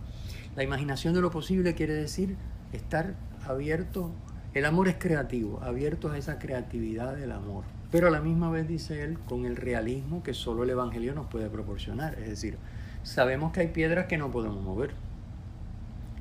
La 0.56 0.64
imaginación 0.64 1.14
de 1.14 1.22
lo 1.22 1.32
posible 1.32 1.76
quiere 1.76 1.94
decir 1.94 2.36
estar 2.74 3.16
abierto, 3.48 4.12
el 4.54 4.66
amor 4.66 4.88
es 4.88 4.96
creativo, 4.98 5.62
abiertos 5.62 6.12
a 6.12 6.18
esa 6.18 6.40
creatividad 6.40 7.16
del 7.16 7.32
amor, 7.32 7.64
pero 7.92 8.08
a 8.08 8.12
la 8.12 8.22
misma 8.22 8.50
vez, 8.50 8.68
dice 8.68 9.04
él, 9.04 9.18
con 9.20 9.46
el 9.46 9.56
realismo 9.56 10.24
que 10.24 10.34
solo 10.34 10.64
el 10.64 10.70
Evangelio 10.70 11.14
nos 11.14 11.28
puede 11.28 11.50
proporcionar, 11.50 12.18
es 12.20 12.28
decir, 12.28 12.58
sabemos 13.04 13.52
que 13.52 13.62
hay 13.62 13.68
piedras 13.68 14.08
que 14.08 14.18
no 14.18 14.32
podemos 14.32 14.62
mover. 14.62 14.92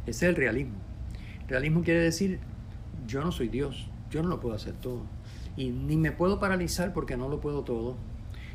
Ese 0.07 0.27
es 0.27 0.31
el 0.31 0.37
realismo. 0.37 0.79
Realismo 1.49 1.83
quiere 1.83 2.01
decir, 2.01 2.41
yo 3.07 3.21
no 3.23 3.33
soy 3.33 3.49
Dios, 3.49 3.90
yo 4.11 4.23
no 4.23 4.29
lo 4.29 4.41
puedo 4.41 4.55
hacer 4.55 4.75
todo. 4.75 5.03
Y 5.57 5.71
ni 5.71 5.97
me 5.97 6.13
puedo 6.13 6.39
paralizar 6.39 6.93
porque 6.93 7.17
no 7.17 7.29
lo 7.29 7.41
puedo 7.41 7.63
todo. 7.63 7.97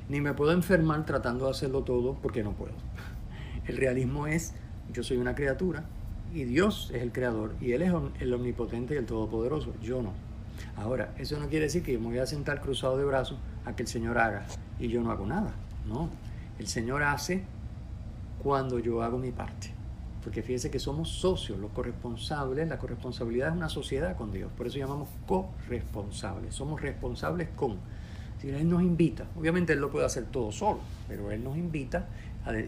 Ni 0.10 0.22
me 0.22 0.34
puedo 0.34 0.52
enfermar 0.52 1.06
tratando 1.06 1.46
de 1.46 1.52
hacerlo 1.52 1.84
todo 1.84 2.16
porque 2.22 2.44
no 2.44 2.54
puedo. 2.54 2.74
El 3.68 3.78
realismo 3.78 4.28
es, 4.28 4.54
yo 4.94 5.04
soy 5.04 5.18
una 5.18 5.36
criatura 5.36 5.86
y 6.34 6.44
Dios 6.44 6.92
es 6.94 7.02
el 7.02 7.12
creador 7.12 7.56
y 7.62 7.72
Él 7.72 7.82
es 7.82 7.94
el 8.20 8.34
omnipotente 8.34 8.94
y 8.94 8.98
el 8.98 9.06
todopoderoso. 9.06 9.74
Yo 9.82 10.02
no. 10.02 10.14
Ahora, 10.76 11.14
eso 11.18 11.40
no 11.40 11.48
quiere 11.48 11.66
decir 11.66 11.82
que 11.82 11.98
me 11.98 12.08
voy 12.08 12.20
a 12.20 12.26
sentar 12.26 12.62
cruzado 12.62 12.98
de 12.98 13.06
brazos 13.06 13.40
a 13.66 13.76
que 13.76 13.84
el 13.84 13.88
Señor 13.88 14.18
haga 14.20 14.46
y 14.80 14.90
yo 14.90 15.02
no 15.02 15.12
hago 15.12 15.26
nada. 15.26 15.54
No. 15.88 16.10
El 16.60 16.68
Señor 16.68 17.04
hace 17.04 17.44
cuando 18.44 18.80
yo 18.80 19.02
hago 19.02 19.18
mi 19.18 19.32
parte 19.32 19.75
porque 20.26 20.42
fíjense 20.42 20.72
que 20.72 20.80
somos 20.80 21.08
socios, 21.08 21.60
los 21.60 21.70
corresponsables, 21.72 22.68
la 22.68 22.80
corresponsabilidad 22.80 23.50
es 23.50 23.56
una 23.56 23.70
sociedad 23.70 24.18
con 24.18 24.32
Dios, 24.32 24.52
por 24.58 24.66
eso 24.66 24.80
llamamos 24.80 25.08
corresponsables, 25.28 26.56
somos 26.56 26.82
responsables 26.82 27.50
con. 27.56 27.78
Si 28.42 28.50
Él 28.50 28.68
nos 28.68 28.82
invita, 28.82 29.28
obviamente 29.38 29.74
Él 29.74 29.80
lo 29.80 29.92
puede 29.92 30.08
hacer 30.08 30.26
todo 30.26 30.52
solo, 30.52 30.80
pero 31.08 31.30
Él 31.30 31.44
nos 31.44 31.56
invita 31.58 32.08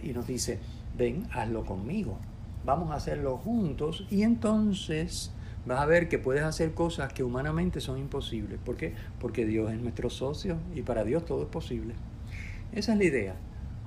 y 0.03 0.09
nos 0.09 0.27
dice, 0.27 0.59
ven, 0.95 1.27
hazlo 1.33 1.65
conmigo, 1.65 2.19
vamos 2.63 2.91
a 2.91 2.93
hacerlo 2.93 3.37
juntos 3.37 4.05
y 4.11 4.21
entonces 4.21 5.31
vas 5.65 5.79
a 5.79 5.87
ver 5.87 6.09
que 6.09 6.19
puedes 6.19 6.43
hacer 6.43 6.75
cosas 6.75 7.11
que 7.11 7.23
humanamente 7.23 7.81
son 7.81 7.97
imposibles. 7.97 8.59
¿Por 8.63 8.77
qué? 8.77 8.93
Porque 9.19 9.47
Dios 9.47 9.71
es 9.71 9.79
nuestro 9.81 10.11
socio 10.11 10.57
y 10.75 10.83
para 10.83 11.03
Dios 11.03 11.25
todo 11.25 11.41
es 11.41 11.49
posible. 11.49 11.95
Esa 12.71 12.91
es 12.91 12.99
la 12.99 13.03
idea. 13.03 13.35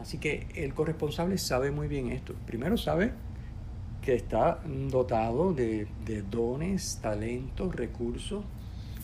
Así 0.00 0.18
que 0.18 0.48
el 0.56 0.74
corresponsable 0.74 1.38
sabe 1.38 1.70
muy 1.70 1.86
bien 1.86 2.10
esto. 2.10 2.34
Primero 2.46 2.76
sabe 2.76 3.12
que 4.02 4.14
está 4.14 4.60
dotado 4.90 5.52
de, 5.52 5.86
dones, 6.30 6.98
talentos, 7.02 7.74
recursos, 7.74 8.44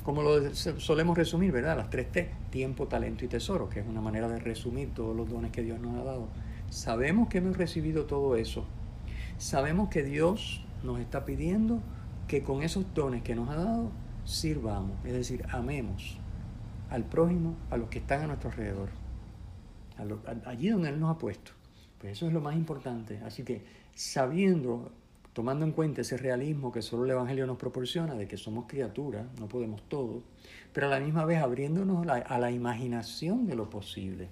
como 0.03 0.23
lo 0.23 0.55
solemos 0.55 1.19
resumir, 1.19 1.53
¿verdad? 1.53 1.77
Las 1.77 1.91
tres 1.91 2.11
T, 2.13 2.31
tiempo, 2.51 2.87
talento 2.87 3.25
y 3.25 3.29
tesoro, 3.29 3.69
que 3.69 3.81
es 3.81 3.87
una 3.87 4.01
manera 4.01 4.29
de 4.29 4.39
resumir 4.39 4.95
todos 4.95 5.17
los 5.17 5.29
dones 5.29 5.51
que 5.51 5.63
Dios 5.63 5.81
nos 5.81 5.99
ha 5.99 6.05
dado. 6.05 6.29
Sabemos 6.71 7.29
que 7.29 7.39
hemos 7.39 7.57
recibido 7.57 8.07
todo 8.07 8.37
eso. 8.37 8.65
Sabemos 9.39 9.89
que 9.89 10.03
Dios 10.03 10.65
nos 10.83 11.01
está 11.01 11.25
pidiendo 11.25 11.81
que 12.29 12.43
con 12.43 12.63
esos 12.63 12.87
dones 12.95 13.23
que 13.23 13.35
nos 13.35 13.49
ha 13.51 13.57
dado 13.57 13.91
sirvamos, 14.25 14.93
es 15.05 15.13
decir, 15.13 15.45
amemos 15.51 16.19
al 16.91 17.05
prójimo, 17.05 17.57
a 17.71 17.77
los 17.77 17.89
que 17.89 17.99
están 17.99 18.23
a 18.23 18.27
nuestro 18.27 18.51
alrededor, 18.51 18.89
allí 20.45 20.69
donde 20.69 20.89
Él 20.89 21.01
nos 21.01 21.15
ha 21.15 21.19
puesto. 21.19 21.53
Pues 21.99 22.13
eso 22.13 22.27
es 22.27 22.33
lo 22.33 22.41
más 22.41 22.55
importante. 22.55 23.21
Así 23.25 23.43
que 23.43 23.65
sabiendo, 23.97 24.93
tomando 25.33 25.65
en 25.65 25.73
cuenta 25.73 26.03
ese 26.03 26.19
realismo 26.19 26.71
que 26.71 26.83
solo 26.83 27.05
el 27.07 27.13
Evangelio 27.13 27.47
nos 27.47 27.57
proporciona, 27.57 28.15
de 28.15 28.29
que 28.29 28.37
somos 28.37 28.67
criaturas, 28.67 29.27
no 29.41 29.49
podemos 29.49 29.83
todo, 29.89 30.23
pero 30.73 30.87
a 30.87 30.91
la 30.91 31.01
misma 31.01 31.25
vez 31.25 31.43
abriéndonos 31.43 32.07
a 32.07 32.39
la 32.39 32.51
imaginación 32.51 33.47
de 33.47 33.57
lo 33.57 33.71
posible. 33.71 34.29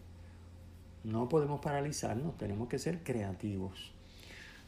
No 1.02 1.28
podemos 1.30 1.61
paralizarnos, 1.61 2.37
tenemos 2.37 2.68
que 2.68 2.78
ser 2.78 3.02
creativos. 3.02 3.92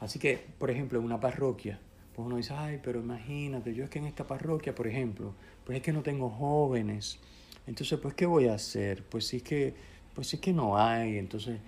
Así 0.01 0.19
que, 0.19 0.43
por 0.59 0.71
ejemplo, 0.71 0.99
en 0.99 1.05
una 1.05 1.21
parroquia, 1.21 1.79
pues 2.15 2.25
uno 2.25 2.39
dice, 2.39 2.55
ay, 2.55 2.81
pero 2.83 3.01
imagínate, 3.01 3.75
yo 3.75 3.85
es 3.85 3.91
que 3.91 3.99
en 3.99 4.07
esta 4.07 4.27
parroquia, 4.27 4.75
por 4.75 4.87
ejemplo, 4.87 5.35
pues 5.65 5.77
es 5.77 5.83
que 5.83 5.93
no 5.93 6.03
tengo 6.03 6.31
jóvenes. 6.31 7.19
Entonces, 7.67 7.99
pues, 8.01 8.15
¿qué 8.15 8.25
voy 8.25 8.49
a 8.49 8.55
hacer? 8.55 9.05
Pues 9.05 9.27
sí 9.27 9.39
es 9.39 9.43
que, 9.43 9.75
pues 10.15 10.33
es 10.33 10.41
que 10.41 10.55
no 10.55 10.79
hay. 10.79 11.19
Entonces, 11.19 11.61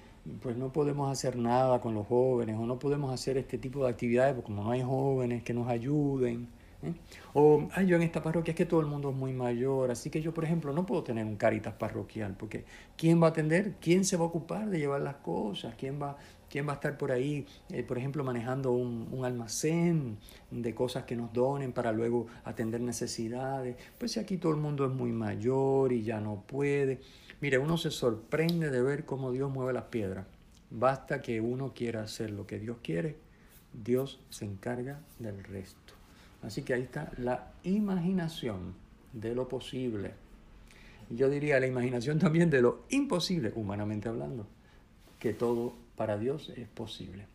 pues 0.42 0.56
no 0.56 0.72
podemos 0.72 1.10
hacer 1.10 1.36
nada 1.36 1.80
con 1.80 1.94
los 1.94 2.06
jóvenes 2.06 2.56
o 2.58 2.66
no 2.66 2.78
podemos 2.78 3.12
hacer 3.12 3.36
este 3.38 3.58
tipo 3.58 3.84
de 3.84 3.90
actividades 3.90 4.34
porque 4.34 4.46
como 4.46 4.64
no 4.64 4.70
hay 4.70 4.82
jóvenes 4.82 5.42
que 5.42 5.54
nos 5.54 5.68
ayuden. 5.68 6.48
¿eh? 6.82 6.92
O 7.34 7.68
ay, 7.72 7.86
yo 7.86 7.96
en 7.96 8.02
esta 8.02 8.22
parroquia 8.22 8.52
es 8.52 8.56
que 8.56 8.66
todo 8.66 8.80
el 8.80 8.86
mundo 8.86 9.10
es 9.10 9.16
muy 9.16 9.32
mayor, 9.32 9.90
así 9.90 10.10
que 10.10 10.20
yo, 10.20 10.32
por 10.32 10.44
ejemplo, 10.44 10.72
no 10.72 10.86
puedo 10.86 11.02
tener 11.02 11.24
un 11.24 11.36
caritas 11.36 11.74
parroquial 11.74 12.34
porque 12.38 12.64
¿quién 12.96 13.22
va 13.22 13.28
a 13.28 13.30
atender? 13.30 13.74
¿Quién 13.80 14.04
se 14.04 14.16
va 14.16 14.24
a 14.24 14.28
ocupar 14.28 14.68
de 14.70 14.78
llevar 14.78 15.00
las 15.00 15.16
cosas? 15.16 15.74
¿Quién 15.76 16.00
va, 16.00 16.16
quién 16.50 16.66
va 16.66 16.72
a 16.72 16.74
estar 16.76 16.96
por 16.98 17.12
ahí, 17.12 17.46
eh, 17.70 17.82
por 17.82 17.98
ejemplo, 17.98 18.24
manejando 18.24 18.72
un, 18.72 19.08
un, 19.12 19.24
almacén 19.24 20.18
de 20.50 20.74
cosas 20.74 21.04
que 21.04 21.16
nos 21.16 21.32
donen 21.32 21.72
para 21.72 21.92
luego 21.92 22.26
atender 22.44 22.80
necesidades? 22.80 23.76
Pues 23.98 24.12
si 24.12 24.20
aquí 24.20 24.36
todo 24.36 24.52
el 24.52 24.58
mundo 24.58 24.84
es 24.84 24.92
muy 24.92 25.12
mayor 25.12 25.92
y 25.92 26.02
ya 26.02 26.20
no 26.20 26.42
puede. 26.46 27.00
Mire, 27.40 27.58
uno 27.58 27.76
se 27.76 27.90
sorprende 27.90 28.70
de 28.70 28.82
ver 28.82 29.04
cómo 29.04 29.30
Dios 29.32 29.50
mueve 29.50 29.72
las 29.72 29.84
piedras. 29.84 30.26
Basta 30.70 31.22
que 31.22 31.40
uno 31.40 31.72
quiera 31.72 32.02
hacer 32.02 32.30
lo 32.30 32.46
que 32.46 32.58
Dios 32.58 32.78
quiere, 32.82 33.16
Dios 33.72 34.20
se 34.28 34.44
encarga 34.44 35.00
del 35.18 35.42
resto. 35.44 35.94
Así 36.42 36.62
que 36.62 36.74
ahí 36.74 36.82
está 36.82 37.12
la 37.16 37.52
imaginación 37.62 38.74
de 39.12 39.34
lo 39.34 39.48
posible. 39.48 40.14
Yo 41.10 41.30
diría 41.30 41.60
la 41.60 41.66
imaginación 41.66 42.18
también 42.20 42.50
de 42.50 42.62
lo 42.62 42.84
imposible, 42.90 43.52
humanamente 43.54 44.08
hablando, 44.08 44.46
que 45.18 45.32
todo 45.32 45.74
para 45.96 46.18
Dios 46.18 46.52
es 46.56 46.68
posible. 46.68 47.26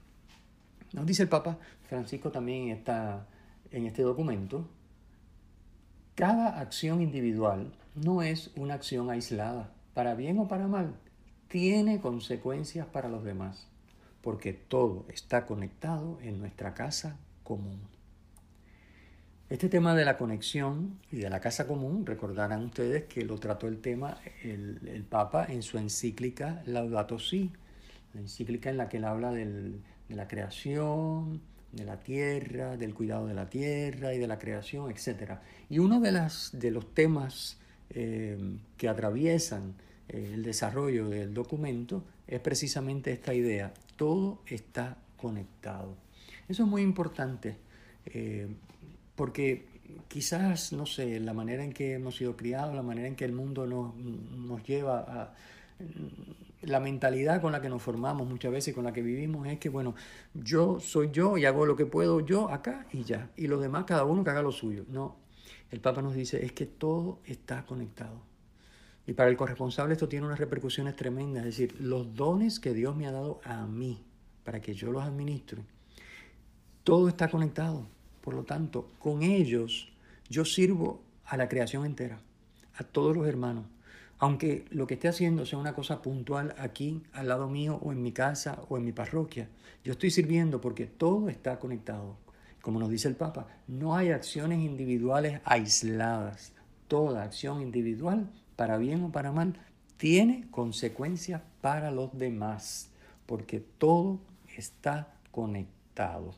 Nos 0.94 1.06
dice 1.06 1.24
el 1.24 1.30
Papa 1.30 1.58
Francisco 1.90 2.32
también 2.32 2.70
está 2.70 3.26
en 3.72 3.88
este 3.88 4.04
documento, 4.04 4.68
cada 6.16 6.60
acción 6.60 7.02
individual 7.02 7.74
no 7.96 8.22
es 8.22 8.52
una 8.56 8.76
acción 8.76 9.10
aislada, 9.10 9.73
para 9.94 10.16
bien 10.16 10.40
o 10.40 10.48
para 10.48 10.68
mal, 10.68 10.96
tiene 11.48 12.00
consecuencias 12.02 12.88
para 12.88 13.10
los 13.10 13.24
demás, 13.24 13.68
porque 14.22 14.54
todo 14.54 15.06
está 15.10 15.46
conectado 15.46 16.20
en 16.22 16.40
nuestra 16.40 16.74
casa 16.74 17.18
común. 17.44 17.80
Este 19.50 19.70
tema 19.70 19.94
de 19.94 20.06
la 20.06 20.18
conexión 20.18 20.98
y 21.12 21.18
de 21.18 21.30
la 21.30 21.40
casa 21.40 21.68
común, 21.68 22.06
recordarán 22.06 22.64
ustedes 22.66 23.04
que 23.04 23.24
lo 23.24 23.38
trató 23.38 23.68
el 23.68 23.82
tema 23.82 24.18
el, 24.44 25.06
Papa 25.08 25.46
en 25.48 25.62
su 25.62 25.78
encíclica 25.78 26.64
Laudato 26.66 27.20
Si, 27.20 27.52
la 28.14 28.22
encíclica 28.22 28.70
en 28.72 28.78
la 28.78 28.90
que 28.90 28.98
él 28.98 29.06
habla 29.06 29.32
de 29.32 29.80
la 30.10 30.28
creación, 30.28 31.42
de 31.74 31.86
la 31.86 32.00
tierra, 32.00 32.78
del 32.78 32.94
cuidado 32.94 33.28
de 33.28 33.34
la 33.34 33.50
tierra 33.50 34.14
y 34.14 34.20
de 34.20 34.28
la 34.28 34.40
creación, 34.40 34.90
etc. 34.92 35.34
Y 35.70 35.80
uno 35.80 36.00
de, 36.00 36.12
las, 36.12 36.52
de 36.54 36.72
los 36.72 36.94
temas 36.94 37.60
eh, 37.90 38.38
que 38.78 38.88
atraviesan 38.88 39.76
eh, 40.10 40.32
el 40.34 40.44
desarrollo 40.44 41.10
del 41.10 41.34
documento 41.34 42.04
es 42.28 42.40
precisamente 42.40 43.12
esta 43.12 43.34
idea, 43.34 43.74
todo 43.96 44.42
está 44.48 44.98
conectado. 45.18 45.96
Eso 46.48 46.64
es 46.64 46.70
muy 46.70 46.82
importante 46.82 47.58
eh, 48.06 48.48
porque 49.16 49.66
quizás, 50.08 50.74
no 50.74 50.86
sé, 50.86 51.20
la 51.20 51.34
manera 51.34 51.64
en 51.64 51.72
que 51.72 51.94
hemos 51.94 52.18
sido 52.18 52.36
criados, 52.36 52.76
la 52.76 52.84
manera 52.84 53.08
en 53.08 53.16
que 53.16 53.26
el 53.26 53.34
mundo 53.34 53.66
nos, 53.66 53.96
nos 53.96 54.64
lleva 54.64 55.00
a 55.00 55.34
la 56.62 56.80
mentalidad 56.80 57.42
con 57.42 57.52
la 57.52 57.62
que 57.62 57.70
nos 57.70 57.82
formamos 57.82 58.28
muchas 58.28 58.52
veces, 58.52 58.74
con 58.74 58.84
la 58.84 58.94
que 58.94 59.02
vivimos, 59.02 59.48
es 59.48 59.60
que, 59.60 59.70
bueno, 59.70 59.96
yo 60.34 60.80
soy 60.80 61.10
yo 61.12 61.38
y 61.38 61.46
hago 61.46 61.66
lo 61.66 61.76
que 61.76 61.86
puedo 61.86 62.22
yo 62.22 62.50
acá 62.50 62.86
y 62.92 63.04
ya. 63.04 63.30
Y 63.36 63.48
los 63.48 63.62
demás, 63.62 63.86
cada 63.86 64.06
uno 64.06 64.24
que 64.24 64.30
haga 64.30 64.42
lo 64.42 64.52
suyo. 64.52 64.86
No, 64.90 65.18
el 65.74 65.82
Papa 65.82 66.02
nos 66.02 66.14
dice, 66.14 66.46
es 66.46 66.52
que 66.52 66.66
todo 66.66 67.20
está 67.26 67.66
conectado. 67.66 68.22
Y 69.08 69.14
para 69.14 69.30
el 69.30 69.36
corresponsable 69.36 69.94
esto 69.94 70.08
tiene 70.08 70.26
unas 70.26 70.40
repercusiones 70.40 70.96
tremendas. 70.96 71.46
Es 71.46 71.58
decir, 71.58 71.82
los 71.82 72.16
dones 72.16 72.60
que 72.60 72.74
Dios 72.74 72.96
me 72.96 73.08
ha 73.08 73.12
dado 73.12 73.42
a 73.44 73.66
mí, 73.66 74.04
para 74.44 74.62
que 74.62 74.74
yo 74.74 74.92
los 74.92 75.04
administre, 75.04 75.64
todo 76.84 77.08
está 77.08 77.30
conectado. 77.30 77.88
Por 78.22 78.36
lo 78.36 78.44
tanto, 78.44 78.88
con 79.00 79.24
ellos 79.24 79.92
yo 80.30 80.46
sirvo 80.46 81.02
a 81.26 81.38
la 81.38 81.50
creación 81.50 81.86
entera, 81.86 82.20
a 82.76 82.84
todos 82.84 83.18
los 83.18 83.28
hermanos 83.28 83.66
aunque 84.24 84.64
lo 84.70 84.88
que 84.88 84.94
esté 84.94 85.10
haciendo 85.10 85.46
sea 85.46 85.60
una 85.60 85.74
cosa 85.74 86.02
puntual 86.02 86.56
aquí, 86.58 87.04
al 87.12 87.28
lado 87.28 87.50
mío, 87.50 87.78
o 87.82 87.92
en 87.92 88.02
mi 88.02 88.14
casa, 88.14 88.62
o 88.70 88.78
en 88.78 88.86
mi 88.86 88.94
parroquia, 88.94 89.50
yo 89.84 89.92
estoy 89.92 90.12
sirviendo 90.12 90.62
porque 90.62 90.86
todo 90.86 91.28
está 91.28 91.60
conectado. 91.60 92.16
Como 92.64 92.80
nos 92.80 92.90
dice 92.90 93.10
el 93.10 93.18
Papa, 93.18 93.48
no 93.68 93.94
hay 93.94 94.12
acciones 94.12 94.60
individuales 94.60 95.42
aisladas. 95.44 96.54
Toda 96.88 97.24
acción 97.24 97.62
individual, 97.62 98.32
para 98.56 98.78
bien 98.78 99.04
o 99.04 99.12
para 99.12 99.34
mal, 99.34 99.60
tiene 99.98 100.48
consecuencias 100.50 101.42
para 101.60 101.92
los 101.92 102.18
demás, 102.18 102.90
porque 103.26 103.60
todo 103.60 104.22
está 104.56 105.14
conectado. 105.32 106.36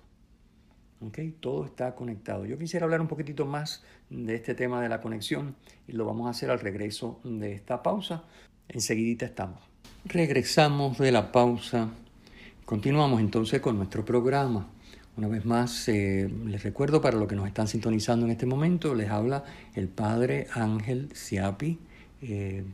Todo 1.42 1.66
está 1.66 1.94
conectado. 1.94 2.48
Yo 2.48 2.58
quisiera 2.58 2.86
hablar 2.86 3.02
un 3.02 3.08
poquitito 3.08 3.46
más 3.46 3.84
de 4.10 4.34
este 4.34 4.56
tema 4.56 4.82
de 4.82 4.90
la 4.90 5.02
conexión 5.02 5.56
y 5.88 5.92
lo 5.92 6.06
vamos 6.06 6.26
a 6.26 6.32
hacer 6.32 6.50
al 6.50 6.60
regreso 6.60 7.20
de 7.24 7.54
esta 7.54 7.84
pausa. 7.84 8.24
Enseguidita 8.68 9.28
estamos. 9.28 9.60
Regresamos 10.06 10.98
de 10.98 11.12
la 11.12 11.32
pausa. 11.32 11.90
Continuamos 12.66 13.22
entonces 13.22 13.62
con 13.62 13.78
nuestro 13.78 14.04
programa. 14.04 14.70
Una 15.18 15.30
vez 15.30 15.46
más, 15.46 15.88
eh, 15.88 16.30
les 16.46 16.62
recuerdo 16.64 17.02
para 17.02 17.18
los 17.18 17.30
que 17.30 17.36
nos 17.36 17.48
están 17.48 17.70
sintonizando 17.70 18.26
en 18.26 18.34
este 18.34 18.46
momento, 18.46 18.94
les 18.96 19.10
habla 19.10 19.46
el 19.74 19.88
padre 19.88 20.48
Ángel 20.54 21.10
Siapi. 21.14 21.80
Eh, 22.22 22.66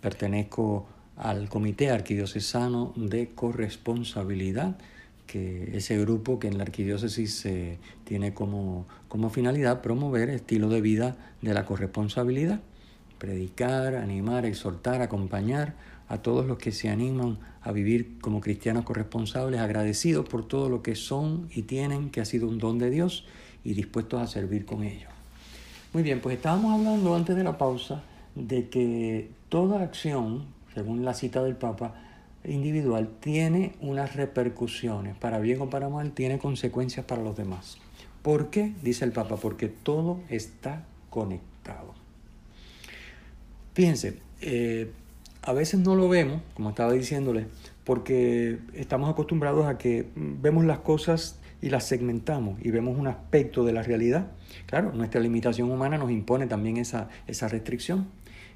pertenezco 0.00 0.88
al 1.16 1.50
Comité 1.50 1.90
Arquidiocesano 1.90 2.94
de 2.96 3.32
Corresponsabilidad 3.34 4.78
que 5.26 5.76
ese 5.76 5.98
grupo 5.98 6.38
que 6.38 6.48
en 6.48 6.56
la 6.56 6.64
arquidiócesis 6.64 7.44
eh, 7.44 7.78
tiene 8.04 8.32
como, 8.32 8.86
como 9.08 9.28
finalidad 9.28 9.82
promover 9.82 10.30
estilo 10.30 10.70
de 10.70 10.80
vida 10.80 11.16
de 11.42 11.52
la 11.52 11.66
corresponsabilidad, 11.66 12.60
predicar, 13.18 13.96
animar, 13.96 14.46
exhortar, 14.46 15.02
acompañar 15.02 15.74
a 16.08 16.18
todos 16.18 16.46
los 16.46 16.58
que 16.58 16.72
se 16.72 16.88
animan 16.88 17.38
a 17.62 17.72
vivir 17.72 18.18
como 18.20 18.40
cristianos 18.40 18.84
corresponsables, 18.84 19.60
agradecidos 19.60 20.28
por 20.28 20.46
todo 20.46 20.68
lo 20.68 20.82
que 20.82 20.94
son 20.94 21.48
y 21.54 21.62
tienen, 21.62 22.10
que 22.10 22.20
ha 22.20 22.24
sido 22.24 22.48
un 22.48 22.58
don 22.58 22.78
de 22.78 22.90
Dios 22.90 23.24
y 23.64 23.74
dispuestos 23.74 24.22
a 24.22 24.26
servir 24.26 24.64
con 24.64 24.84
ellos. 24.84 25.10
Muy 25.92 26.02
bien, 26.02 26.20
pues 26.20 26.36
estábamos 26.36 26.78
hablando 26.78 27.14
antes 27.14 27.34
de 27.34 27.42
la 27.42 27.58
pausa 27.58 28.02
de 28.34 28.68
que 28.68 29.30
toda 29.48 29.82
acción, 29.82 30.44
según 30.74 31.04
la 31.04 31.14
cita 31.14 31.42
del 31.42 31.56
Papa, 31.56 31.94
individual 32.44 33.08
tiene 33.20 33.74
unas 33.80 34.14
repercusiones, 34.14 35.16
para 35.16 35.38
bien 35.38 35.60
o 35.60 35.70
para 35.70 35.88
mal, 35.88 36.12
tiene 36.12 36.38
consecuencias 36.38 37.04
para 37.06 37.22
los 37.22 37.36
demás. 37.36 37.78
¿Por 38.22 38.50
qué? 38.50 38.72
Dice 38.82 39.04
el 39.04 39.12
Papa, 39.12 39.36
porque 39.36 39.68
todo 39.68 40.20
está 40.28 40.84
conectado. 41.10 41.94
Fíjense, 43.74 44.18
eh, 44.40 44.90
a 45.46 45.52
veces 45.52 45.78
no 45.78 45.94
lo 45.94 46.08
vemos, 46.08 46.42
como 46.54 46.70
estaba 46.70 46.92
diciéndole, 46.92 47.46
porque 47.84 48.58
estamos 48.74 49.08
acostumbrados 49.08 49.66
a 49.66 49.78
que 49.78 50.06
vemos 50.16 50.64
las 50.64 50.80
cosas 50.80 51.38
y 51.62 51.70
las 51.70 51.84
segmentamos 51.84 52.58
y 52.60 52.72
vemos 52.72 52.98
un 52.98 53.06
aspecto 53.06 53.64
de 53.64 53.72
la 53.72 53.82
realidad. 53.82 54.32
Claro, 54.66 54.92
nuestra 54.92 55.20
limitación 55.20 55.70
humana 55.70 55.98
nos 55.98 56.10
impone 56.10 56.48
también 56.48 56.78
esa, 56.78 57.08
esa 57.28 57.46
restricción. 57.46 58.08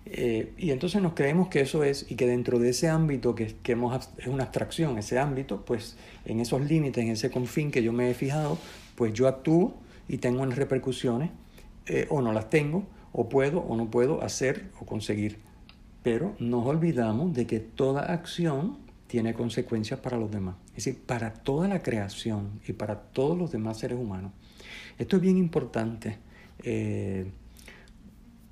Eh, 0.05 0.53
y 0.59 0.73
entonces 0.73 1.01
nos 1.01 1.13
creemos 1.13 1.47
que 1.47 1.61
eso 1.61 1.85
es, 1.85 2.11
y 2.11 2.17
que 2.17 2.27
dentro 2.27 2.59
de 2.59 2.71
ese 2.71 2.89
ámbito, 2.89 3.37
que, 3.37 3.55
que 3.63 3.73
hemos, 3.73 4.11
es 4.19 4.27
una 4.27 4.43
abstracción, 4.43 4.99
ese 4.99 5.21
ámbito, 5.21 5.65
pues 5.65 5.97
en 6.25 6.41
esos 6.41 6.61
límites, 6.61 7.05
en 7.05 7.11
ese 7.13 7.31
confín 7.31 7.71
que 7.71 7.85
yo 7.85 7.93
me 7.93 8.11
he 8.11 8.15
fijado, 8.15 8.59
pues 8.97 9.13
yo 9.13 9.29
actúo 9.29 9.75
y 10.09 10.19
tengo 10.19 10.43
unas 10.43 10.59
repercusiones, 10.59 11.31
eh, 11.87 12.09
o 12.11 12.21
no 12.21 12.33
las 12.33 12.51
tengo, 12.51 12.85
o 13.13 13.29
puedo 13.29 13.61
o 13.61 13.77
no 13.77 13.93
puedo 13.93 14.25
hacer 14.25 14.71
o 14.81 14.87
conseguir. 14.87 15.50
Pero 16.03 16.35
nos 16.39 16.67
olvidamos 16.67 17.35
de 17.35 17.47
que 17.47 17.61
toda 17.61 18.13
acción 18.13 18.79
tiene 19.07 19.35
consecuencias 19.35 20.01
para 20.01 20.17
los 20.17 20.31
demás, 20.31 20.57
es 20.69 20.85
decir, 20.85 21.03
para 21.05 21.35
toda 21.35 21.67
la 21.69 21.83
creación 21.83 22.61
y 22.67 22.73
para 22.73 22.97
todos 22.97 23.37
los 23.37 23.51
demás 23.51 23.79
seres 23.79 23.99
humanos. 23.99 24.33
Esto 24.99 25.17
es 25.17 25.23
bien 25.23 25.37
importante. 25.37 26.19
Eh, 26.63 27.27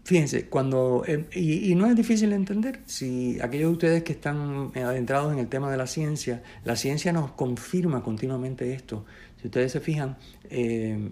Fíjense, 0.09 0.47
cuando, 0.47 1.05
eh, 1.07 1.27
y, 1.35 1.75
no 1.75 1.87
es 1.87 1.95
difícil 1.95 2.31
de 2.31 2.37
entender, 2.37 2.81
si 2.87 3.39
aquellos 3.43 3.69
de 3.69 3.73
ustedes 3.75 4.03
que 4.05 4.13
están 4.15 4.73
adentrados 4.75 5.35
en 5.35 5.39
el 5.39 5.49
tema 5.49 5.71
de 5.71 5.77
la 5.77 5.87
ciencia, 5.87 6.43
la 6.65 6.77
ciencia 6.77 7.13
nos 7.13 7.33
confirma 7.33 8.03
continuamente 8.03 8.73
esto. 8.73 9.05
Si 9.39 9.49
ustedes 9.49 9.71
se 9.71 9.81
fijan, 9.81 10.17
eh, 10.49 11.11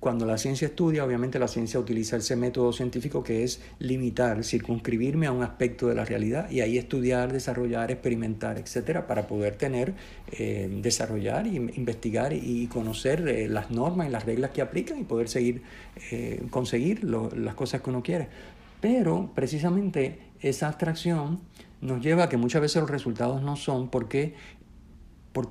cuando 0.00 0.26
la 0.26 0.38
ciencia 0.38 0.66
estudia, 0.68 1.04
obviamente 1.04 1.40
la 1.40 1.48
ciencia 1.48 1.80
utiliza 1.80 2.16
ese 2.18 2.36
método 2.36 2.72
científico 2.72 3.24
que 3.24 3.42
es 3.42 3.60
limitar, 3.80 4.44
circunscribirme 4.44 5.26
a 5.26 5.32
un 5.32 5.42
aspecto 5.42 5.88
de 5.88 5.96
la 5.96 6.04
realidad 6.04 6.48
y 6.50 6.60
ahí 6.60 6.78
estudiar, 6.78 7.32
desarrollar, 7.32 7.90
experimentar, 7.90 8.58
etcétera, 8.58 9.08
para 9.08 9.26
poder 9.26 9.56
tener, 9.56 9.94
eh, 10.30 10.68
desarrollar, 10.82 11.48
y 11.48 11.56
investigar 11.56 12.32
y 12.32 12.68
conocer 12.68 13.26
eh, 13.26 13.48
las 13.48 13.72
normas 13.72 14.08
y 14.08 14.10
las 14.12 14.24
reglas 14.24 14.52
que 14.52 14.62
aplican 14.62 15.00
y 15.00 15.04
poder 15.04 15.28
seguir, 15.28 15.62
eh, 16.12 16.46
conseguir 16.50 17.02
las 17.02 17.54
cosas 17.56 17.80
que 17.82 17.90
uno 17.90 18.02
quiere. 18.02 18.28
Pero 18.80 19.32
precisamente 19.34 20.20
esa 20.40 20.68
abstracción 20.68 21.40
nos 21.80 22.00
lleva 22.00 22.24
a 22.24 22.28
que 22.28 22.36
muchas 22.36 22.62
veces 22.62 22.80
los 22.82 22.90
resultados 22.90 23.42
no 23.42 23.56
son 23.56 23.88
porque, 23.90 24.34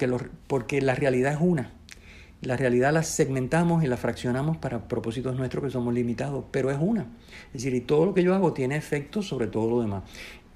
los, 0.08 0.22
porque 0.48 0.82
la 0.82 0.96
realidad 0.96 1.34
es 1.34 1.40
una 1.42 1.74
la 2.42 2.56
realidad 2.56 2.94
la 2.94 3.04
segmentamos 3.04 3.84
y 3.84 3.88
la 3.88 3.98
fraccionamos 3.98 4.58
para 4.58 4.88
propósitos 4.88 5.36
nuestros 5.36 5.64
que 5.64 5.70
somos 5.72 5.94
limitados, 5.94 6.46
pero 6.52 6.70
es 6.70 6.78
una. 6.80 7.08
Es 7.48 7.54
decir, 7.54 7.74
y 7.74 7.82
todo 7.82 8.06
lo 8.06 8.14
que 8.14 8.24
yo 8.24 8.36
hago 8.36 8.54
tiene 8.54 8.76
efecto 8.76 9.22
sobre 9.22 9.48
todo 9.48 9.70
lo 9.70 9.82
demás 9.82 10.04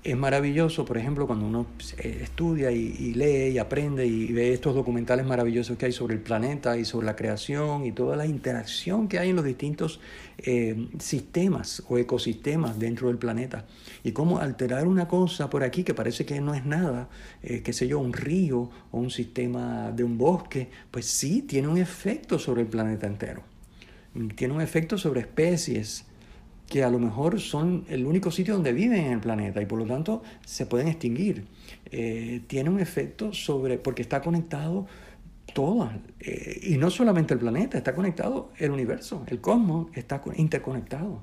es 0.04 0.18
maravilloso, 0.18 0.84
por 0.84 0.98
ejemplo, 0.98 1.28
cuando 1.28 1.46
uno 1.46 1.68
eh, 2.00 2.22
estudia 2.24 2.72
y, 2.72 3.14
lee 3.14 3.50
y 3.50 3.58
aprende 3.60 4.08
y 4.08 4.34
ve 4.34 4.52
estos 4.52 4.74
documentales 4.74 5.28
maravillosos 5.28 5.78
que 5.78 5.86
hay 5.86 5.92
sobre 5.92 6.16
el 6.16 6.22
planeta 6.22 6.76
y 6.78 6.86
sobre 6.86 7.06
la 7.06 7.16
creación 7.16 7.86
y 7.86 7.92
toda 7.92 8.16
la 8.16 8.26
interacción 8.26 9.08
que 9.08 9.20
hay 9.20 9.30
en 9.30 9.36
los 9.36 9.46
distintos 9.46 10.00
eh, 10.40 10.88
sistemas 10.98 11.84
o 11.88 12.00
ecosistemas 12.00 12.80
dentro 12.80 13.10
del 13.10 13.20
planeta. 13.20 13.66
Y 14.04 14.12
cómo 14.12 14.40
alterar 14.40 14.88
una 14.88 15.08
cosa 15.08 15.52
por 15.52 15.64
aquí 15.64 15.84
que 15.84 15.94
parece 15.94 16.26
que 16.26 16.42
no 16.42 16.56
es 16.56 16.66
nada, 16.66 17.10
eh, 17.44 17.62
qué 17.62 17.72
sé 17.72 17.88
yo, 17.88 18.00
un 18.00 18.14
río 18.14 18.72
o 18.90 18.98
un 18.98 19.12
sistema 19.12 19.92
de 19.92 20.04
un 20.04 20.18
bosque, 20.18 20.72
pues 20.90 21.06
sí 21.06 21.44
tiene 21.44 21.68
un 21.68 21.78
efecto 21.78 22.40
sobre 22.40 22.62
el 22.62 22.68
planeta 22.68 23.06
entero. 23.06 23.44
Tiene 24.36 24.54
un 24.54 24.62
efecto 24.62 24.98
sobre 24.98 25.22
especies, 25.22 26.06
que 26.72 26.86
a 26.86 26.90
lo 26.90 27.00
mejor 27.00 27.42
son 27.42 27.84
el 27.90 28.06
único 28.06 28.32
sitio 28.32 28.54
donde 28.54 28.72
viven 28.72 29.02
en 29.02 29.12
el 29.12 29.20
planeta 29.20 29.62
y 29.62 29.66
por 29.66 29.78
lo 29.78 29.86
tanto 29.86 30.24
se 30.46 30.66
pueden 30.66 30.88
extinguir. 30.88 31.44
Eh, 31.92 32.44
tiene 32.48 32.70
un 32.70 32.80
efecto 32.80 33.34
sobre, 33.34 33.78
porque 33.78 34.02
está 34.02 34.22
conectado 34.22 34.88
todas. 35.54 35.94
Eh, 36.22 36.62
y 36.64 36.78
no 36.78 36.90
solamente 36.90 37.34
el 37.34 37.42
planeta, 37.42 37.78
está 37.78 37.94
conectado 37.94 38.54
el 38.58 38.72
universo, 38.72 39.26
el 39.28 39.42
cosmos 39.42 39.88
está 39.96 40.24
interconectado. 40.38 41.22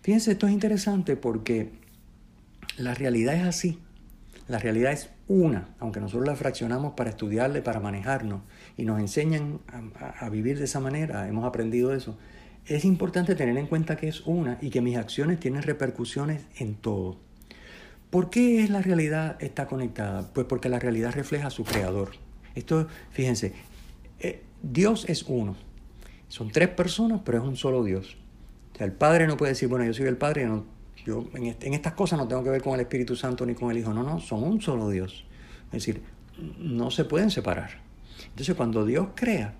Fíjense, 0.00 0.32
esto 0.32 0.46
es 0.46 0.54
interesante 0.54 1.14
porque 1.14 1.72
la 2.78 2.94
realidad 2.94 3.34
es 3.34 3.42
así. 3.42 3.78
La 4.48 4.58
realidad 4.58 4.92
es 4.92 5.10
una, 5.28 5.68
aunque 5.78 6.00
nosotros 6.00 6.26
la 6.26 6.36
fraccionamos 6.36 6.94
para 6.94 7.10
estudiarla, 7.10 7.62
para 7.62 7.80
manejarnos, 7.80 8.40
y 8.78 8.86
nos 8.86 8.98
enseñan 8.98 9.60
a, 9.68 10.24
a, 10.24 10.30
vivir 10.30 10.58
de 10.58 10.64
esa 10.64 10.80
manera, 10.80 11.28
hemos 11.28 11.44
aprendido 11.44 11.94
eso. 11.94 12.16
Es 12.70 12.84
importante 12.84 13.34
tener 13.34 13.58
en 13.58 13.66
cuenta 13.66 13.96
que 13.96 14.06
es 14.06 14.20
una 14.26 14.56
y 14.60 14.70
que 14.70 14.80
mis 14.80 14.96
acciones 14.96 15.40
tienen 15.40 15.62
repercusiones 15.62 16.46
en 16.56 16.76
todo. 16.76 17.18
¿Por 18.10 18.30
qué 18.30 18.64
la 18.70 18.80
realidad 18.80 19.36
está 19.42 19.66
conectada? 19.66 20.32
Pues 20.32 20.46
porque 20.46 20.68
la 20.68 20.78
realidad 20.78 21.12
refleja 21.12 21.48
a 21.48 21.50
su 21.50 21.64
creador. 21.64 22.12
Esto, 22.54 22.86
fíjense, 23.10 23.54
eh, 24.20 24.44
Dios 24.62 25.04
es 25.08 25.24
uno. 25.24 25.56
Son 26.28 26.52
tres 26.52 26.68
personas, 26.68 27.22
pero 27.24 27.38
es 27.38 27.44
un 27.44 27.56
solo 27.56 27.82
Dios. 27.82 28.16
O 28.72 28.76
sea, 28.76 28.86
el 28.86 28.92
Padre 28.92 29.26
no 29.26 29.36
puede 29.36 29.50
decir, 29.50 29.68
bueno, 29.68 29.84
yo 29.84 29.92
soy 29.92 30.06
el 30.06 30.16
Padre, 30.16 30.46
no, 30.46 30.64
yo 31.04 31.28
en, 31.34 31.74
estas 31.74 31.94
cosas 31.94 32.20
no 32.20 32.28
tengo 32.28 32.44
que 32.44 32.50
ver 32.50 32.62
con 32.62 32.74
el 32.74 32.80
Espíritu 32.82 33.16
Santo 33.16 33.44
ni 33.44 33.56
con 33.56 33.72
el 33.72 33.78
Hijo. 33.78 33.92
No, 33.92 34.04
no, 34.04 34.20
son 34.20 34.44
un 34.44 34.60
solo 34.60 34.90
Dios. 34.90 35.24
Es 35.72 35.84
decir, 35.84 36.02
no 36.56 36.92
se 36.92 37.04
pueden 37.04 37.32
separar. 37.32 37.80
Entonces, 38.28 38.54
cuando 38.54 38.86
Dios 38.86 39.08
crea, 39.16 39.54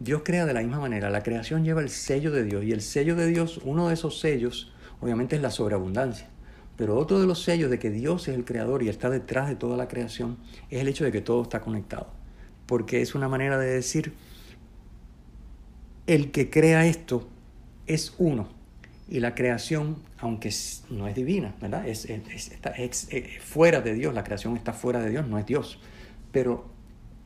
Dios 0.00 0.22
crea 0.24 0.46
de 0.46 0.54
la 0.54 0.60
misma 0.60 0.80
manera. 0.80 1.10
La 1.10 1.22
creación 1.22 1.64
lleva 1.64 1.80
el 1.80 1.90
sello 1.90 2.30
de 2.30 2.44
Dios. 2.44 2.64
Y 2.64 2.72
el 2.72 2.82
sello 2.82 3.16
de 3.16 3.26
Dios, 3.26 3.60
uno 3.64 3.88
de 3.88 3.94
esos 3.94 4.20
sellos, 4.20 4.72
obviamente 5.00 5.36
es 5.36 5.42
la 5.42 5.50
sobreabundancia. 5.50 6.28
Pero 6.76 6.96
otro 6.96 7.20
de 7.20 7.26
los 7.26 7.42
sellos 7.42 7.70
de 7.70 7.80
que 7.80 7.90
Dios 7.90 8.28
es 8.28 8.36
el 8.36 8.44
creador 8.44 8.84
y 8.84 8.88
está 8.88 9.10
detrás 9.10 9.48
de 9.48 9.56
toda 9.56 9.76
la 9.76 9.88
creación 9.88 10.38
es 10.70 10.80
el 10.80 10.88
hecho 10.88 11.04
de 11.04 11.10
que 11.10 11.20
todo 11.20 11.42
está 11.42 11.60
conectado. 11.60 12.06
Porque 12.66 13.02
es 13.02 13.16
una 13.16 13.28
manera 13.28 13.58
de 13.58 13.66
decir, 13.66 14.12
el 16.06 16.30
que 16.30 16.50
crea 16.50 16.86
esto 16.86 17.28
es 17.88 18.14
uno. 18.18 18.48
Y 19.08 19.18
la 19.18 19.34
creación, 19.34 19.96
aunque 20.18 20.54
no 20.90 21.08
es 21.08 21.16
divina, 21.16 21.56
¿verdad? 21.60 21.88
Es, 21.88 22.06
fuera 23.40 23.80
de 23.80 23.94
Dios, 23.94 24.14
la 24.14 24.22
creación 24.22 24.56
está 24.56 24.72
fuera 24.72 25.00
de 25.00 25.10
Dios, 25.10 25.26
no 25.26 25.38
es 25.38 25.46
Dios. 25.46 25.80
Pero 26.30 26.70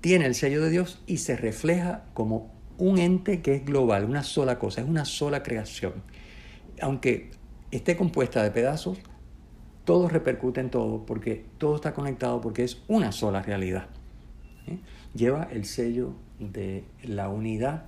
tiene 0.00 0.24
el 0.26 0.34
sello 0.34 0.62
de 0.62 0.70
Dios 0.70 1.02
y 1.06 1.18
se 1.18 1.36
refleja 1.36 2.04
como 2.14 2.51
un 2.78 2.98
ente 2.98 3.42
que 3.42 3.54
es 3.54 3.64
global, 3.64 4.04
una 4.04 4.22
sola 4.22 4.58
cosa, 4.58 4.80
es 4.80 4.88
una 4.88 5.04
sola 5.04 5.42
creación. 5.42 5.94
Aunque 6.80 7.30
esté 7.70 7.96
compuesta 7.96 8.42
de 8.42 8.50
pedazos, 8.50 8.98
todo 9.84 10.08
repercute 10.08 10.60
en 10.60 10.70
todo, 10.70 11.04
porque 11.04 11.44
todo 11.58 11.76
está 11.76 11.92
conectado, 11.94 12.40
porque 12.40 12.64
es 12.64 12.82
una 12.88 13.12
sola 13.12 13.42
realidad. 13.42 13.88
¿eh? 14.66 14.78
Lleva 15.14 15.48
el 15.50 15.64
sello 15.64 16.14
de 16.38 16.84
la 17.02 17.28
unidad 17.28 17.84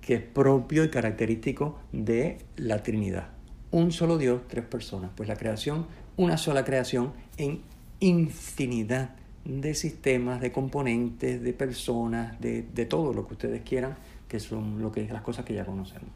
que 0.00 0.14
es 0.14 0.22
propio 0.22 0.84
y 0.84 0.88
característico 0.90 1.78
de 1.92 2.38
la 2.56 2.82
Trinidad. 2.82 3.28
Un 3.70 3.92
solo 3.92 4.18
Dios, 4.18 4.42
tres 4.48 4.64
personas. 4.64 5.10
Pues 5.14 5.28
la 5.28 5.36
creación, 5.36 5.86
una 6.16 6.36
sola 6.36 6.64
creación 6.64 7.12
en 7.36 7.60
infinidad 8.00 9.10
de 9.44 9.74
sistemas, 9.74 10.40
de 10.40 10.52
componentes, 10.52 11.42
de 11.42 11.52
personas, 11.52 12.40
de, 12.40 12.62
de 12.62 12.86
todo 12.86 13.12
lo 13.12 13.26
que 13.26 13.34
ustedes 13.34 13.62
quieran, 13.62 13.96
que 14.30 14.40
son 14.40 14.80
lo 14.80 14.92
que, 14.92 15.06
las 15.08 15.22
cosas 15.22 15.44
que 15.44 15.52
ya 15.52 15.66
conocemos. 15.66 16.08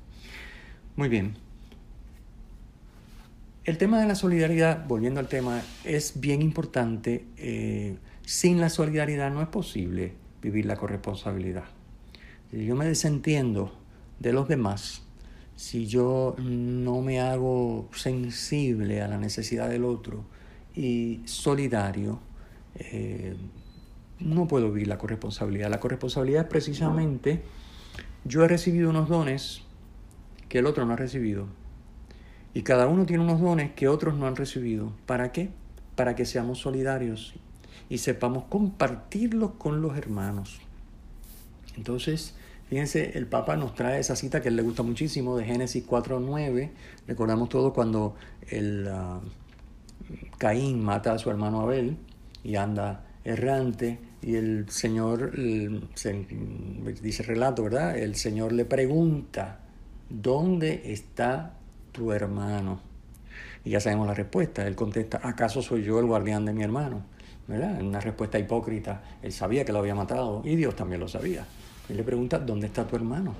Muy 0.96 1.08
bien, 1.08 1.34
el 3.64 3.76
tema 3.76 4.00
de 4.00 4.06
la 4.06 4.14
solidaridad, 4.14 4.86
volviendo 4.86 5.20
al 5.20 5.26
tema, 5.26 5.62
es 5.84 6.20
bien 6.20 6.42
importante. 6.42 7.24
Eh, 7.38 7.96
sin 8.24 8.60
la 8.60 8.68
solidaridad 8.68 9.32
no 9.32 9.42
es 9.42 9.48
posible 9.48 10.12
vivir 10.40 10.66
la 10.66 10.76
corresponsabilidad. 10.76 11.64
Si 12.50 12.64
yo 12.64 12.76
me 12.76 12.86
desentiendo 12.86 13.74
de 14.20 14.32
los 14.32 14.48
demás, 14.48 15.02
si 15.56 15.86
yo 15.86 16.36
no 16.38 17.00
me 17.00 17.20
hago 17.20 17.88
sensible 17.94 19.02
a 19.02 19.08
la 19.08 19.18
necesidad 19.18 19.68
del 19.68 19.84
otro 19.84 20.24
y 20.76 21.22
solidario, 21.24 22.20
eh, 22.76 23.34
no 24.20 24.46
puedo 24.46 24.70
vivir 24.70 24.88
la 24.88 24.98
corresponsabilidad. 24.98 25.70
La 25.70 25.80
corresponsabilidad 25.80 26.42
es 26.42 26.48
precisamente, 26.48 27.42
yo 28.24 28.44
he 28.44 28.48
recibido 28.48 28.90
unos 28.90 29.08
dones 29.08 29.62
que 30.48 30.58
el 30.58 30.66
otro 30.66 30.84
no 30.86 30.92
ha 30.94 30.96
recibido 30.96 31.46
y 32.54 32.62
cada 32.62 32.86
uno 32.86 33.04
tiene 33.04 33.24
unos 33.24 33.40
dones 33.40 33.72
que 33.72 33.88
otros 33.88 34.14
no 34.14 34.26
han 34.26 34.36
recibido. 34.36 34.92
¿Para 35.06 35.32
qué? 35.32 35.50
Para 35.96 36.14
que 36.14 36.24
seamos 36.24 36.60
solidarios 36.60 37.34
y 37.88 37.98
sepamos 37.98 38.44
compartirlos 38.44 39.52
con 39.58 39.82
los 39.82 39.98
hermanos. 39.98 40.60
Entonces, 41.76 42.36
fíjense, 42.68 43.18
el 43.18 43.26
Papa 43.26 43.56
nos 43.56 43.74
trae 43.74 43.98
esa 43.98 44.14
cita 44.14 44.40
que 44.40 44.48
a 44.48 44.50
él 44.50 44.56
le 44.56 44.62
gusta 44.62 44.84
muchísimo 44.84 45.36
de 45.36 45.44
Génesis 45.44 45.84
4.9. 45.84 46.70
Recordamos 47.08 47.48
todo 47.48 47.72
cuando 47.72 48.14
el 48.48 48.86
uh, 48.86 49.20
Caín 50.38 50.82
mata 50.82 51.12
a 51.12 51.18
su 51.18 51.30
hermano 51.30 51.60
Abel 51.60 51.96
y 52.44 52.54
anda 52.54 53.04
errante 53.24 53.98
y 54.24 54.36
el 54.36 54.70
Señor, 54.70 55.32
dice 55.36 57.22
el 57.22 57.26
relato, 57.26 57.62
¿verdad? 57.62 57.98
El 57.98 58.14
Señor 58.14 58.52
le 58.52 58.64
pregunta, 58.64 59.58
¿dónde 60.08 60.80
está 60.86 61.52
tu 61.92 62.10
hermano? 62.10 62.80
Y 63.64 63.70
ya 63.70 63.80
sabemos 63.80 64.06
la 64.06 64.14
respuesta. 64.14 64.66
Él 64.66 64.74
contesta, 64.76 65.20
¿acaso 65.22 65.60
soy 65.60 65.84
yo 65.84 66.00
el 66.00 66.06
guardián 66.06 66.46
de 66.46 66.54
mi 66.54 66.62
hermano? 66.62 67.02
¿Verdad? 67.46 67.82
Una 67.82 68.00
respuesta 68.00 68.38
hipócrita. 68.38 69.02
Él 69.20 69.30
sabía 69.30 69.66
que 69.66 69.72
lo 69.72 69.80
había 69.80 69.94
matado 69.94 70.40
y 70.42 70.56
Dios 70.56 70.74
también 70.74 71.00
lo 71.00 71.08
sabía. 71.08 71.44
Él 71.90 71.98
le 71.98 72.02
pregunta, 72.02 72.38
¿dónde 72.38 72.68
está 72.68 72.86
tu 72.86 72.96
hermano? 72.96 73.34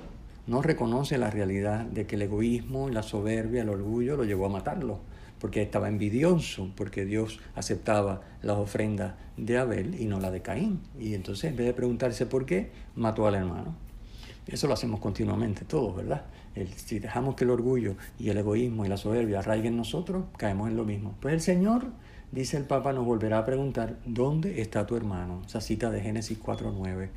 No 0.45 0.61
reconoce 0.61 1.17
la 1.17 1.31
realidad 1.31 1.85
de 1.85 2.05
que 2.05 2.15
el 2.15 2.21
egoísmo, 2.21 2.89
la 2.89 3.01
soberbia, 3.01 3.63
el 3.63 3.69
orgullo 3.69 4.17
lo 4.17 4.23
llevó 4.23 4.45
a 4.45 4.49
matarlo, 4.49 4.99
porque 5.39 5.61
estaba 5.61 5.87
envidioso, 5.87 6.69
porque 6.75 7.05
Dios 7.05 7.39
aceptaba 7.55 8.21
las 8.41 8.57
ofrendas 8.57 9.15
de 9.37 9.57
Abel 9.57 9.99
y 9.99 10.05
no 10.05 10.19
la 10.19 10.31
de 10.31 10.41
Caín. 10.41 10.79
Y 10.99 11.13
entonces, 11.13 11.51
en 11.51 11.57
vez 11.57 11.67
de 11.67 11.73
preguntarse 11.73 12.25
por 12.25 12.45
qué, 12.45 12.71
mató 12.95 13.27
al 13.27 13.35
hermano. 13.35 13.75
Eso 14.47 14.67
lo 14.67 14.73
hacemos 14.73 14.99
continuamente 14.99 15.65
todos, 15.65 15.95
¿verdad? 15.95 16.25
si 16.77 16.99
dejamos 16.99 17.35
que 17.35 17.43
el 17.43 17.49
orgullo 17.49 17.95
y 18.17 18.29
el 18.29 18.37
egoísmo 18.37 18.85
y 18.85 18.87
la 18.87 18.95
soberbia 18.95 19.39
arraiguen 19.39 19.73
en 19.73 19.77
nosotros, 19.77 20.25
caemos 20.37 20.69
en 20.69 20.77
lo 20.77 20.85
mismo. 20.85 21.15
Pues 21.19 21.33
el 21.33 21.41
Señor, 21.41 21.87
dice 22.31 22.55
el 22.55 22.63
Papa, 22.63 22.93
nos 22.93 23.05
volverá 23.05 23.39
a 23.39 23.45
preguntar, 23.45 23.97
¿dónde 24.05 24.61
está 24.61 24.85
tu 24.85 24.95
hermano? 24.95 25.41
Esa 25.45 25.59
cita 25.59 25.91
de 25.91 26.01
Génesis 26.01 26.39
4.9. 26.39 27.09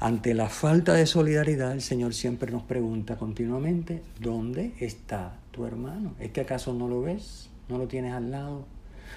Ante 0.00 0.34
la 0.34 0.48
falta 0.48 0.92
de 0.92 1.06
solidaridad, 1.06 1.72
el 1.72 1.82
Señor 1.82 2.14
siempre 2.14 2.52
nos 2.52 2.62
pregunta 2.62 3.16
continuamente, 3.16 4.02
¿dónde 4.20 4.74
está 4.78 5.34
tu 5.58 5.66
hermano? 5.66 6.14
¿Es 6.20 6.30
que 6.30 6.40
acaso 6.40 6.72
no 6.72 6.88
lo 6.88 7.02
ves? 7.02 7.50
¿No 7.68 7.76
lo 7.76 7.88
tienes 7.88 8.14
al 8.14 8.30
lado? 8.30 8.64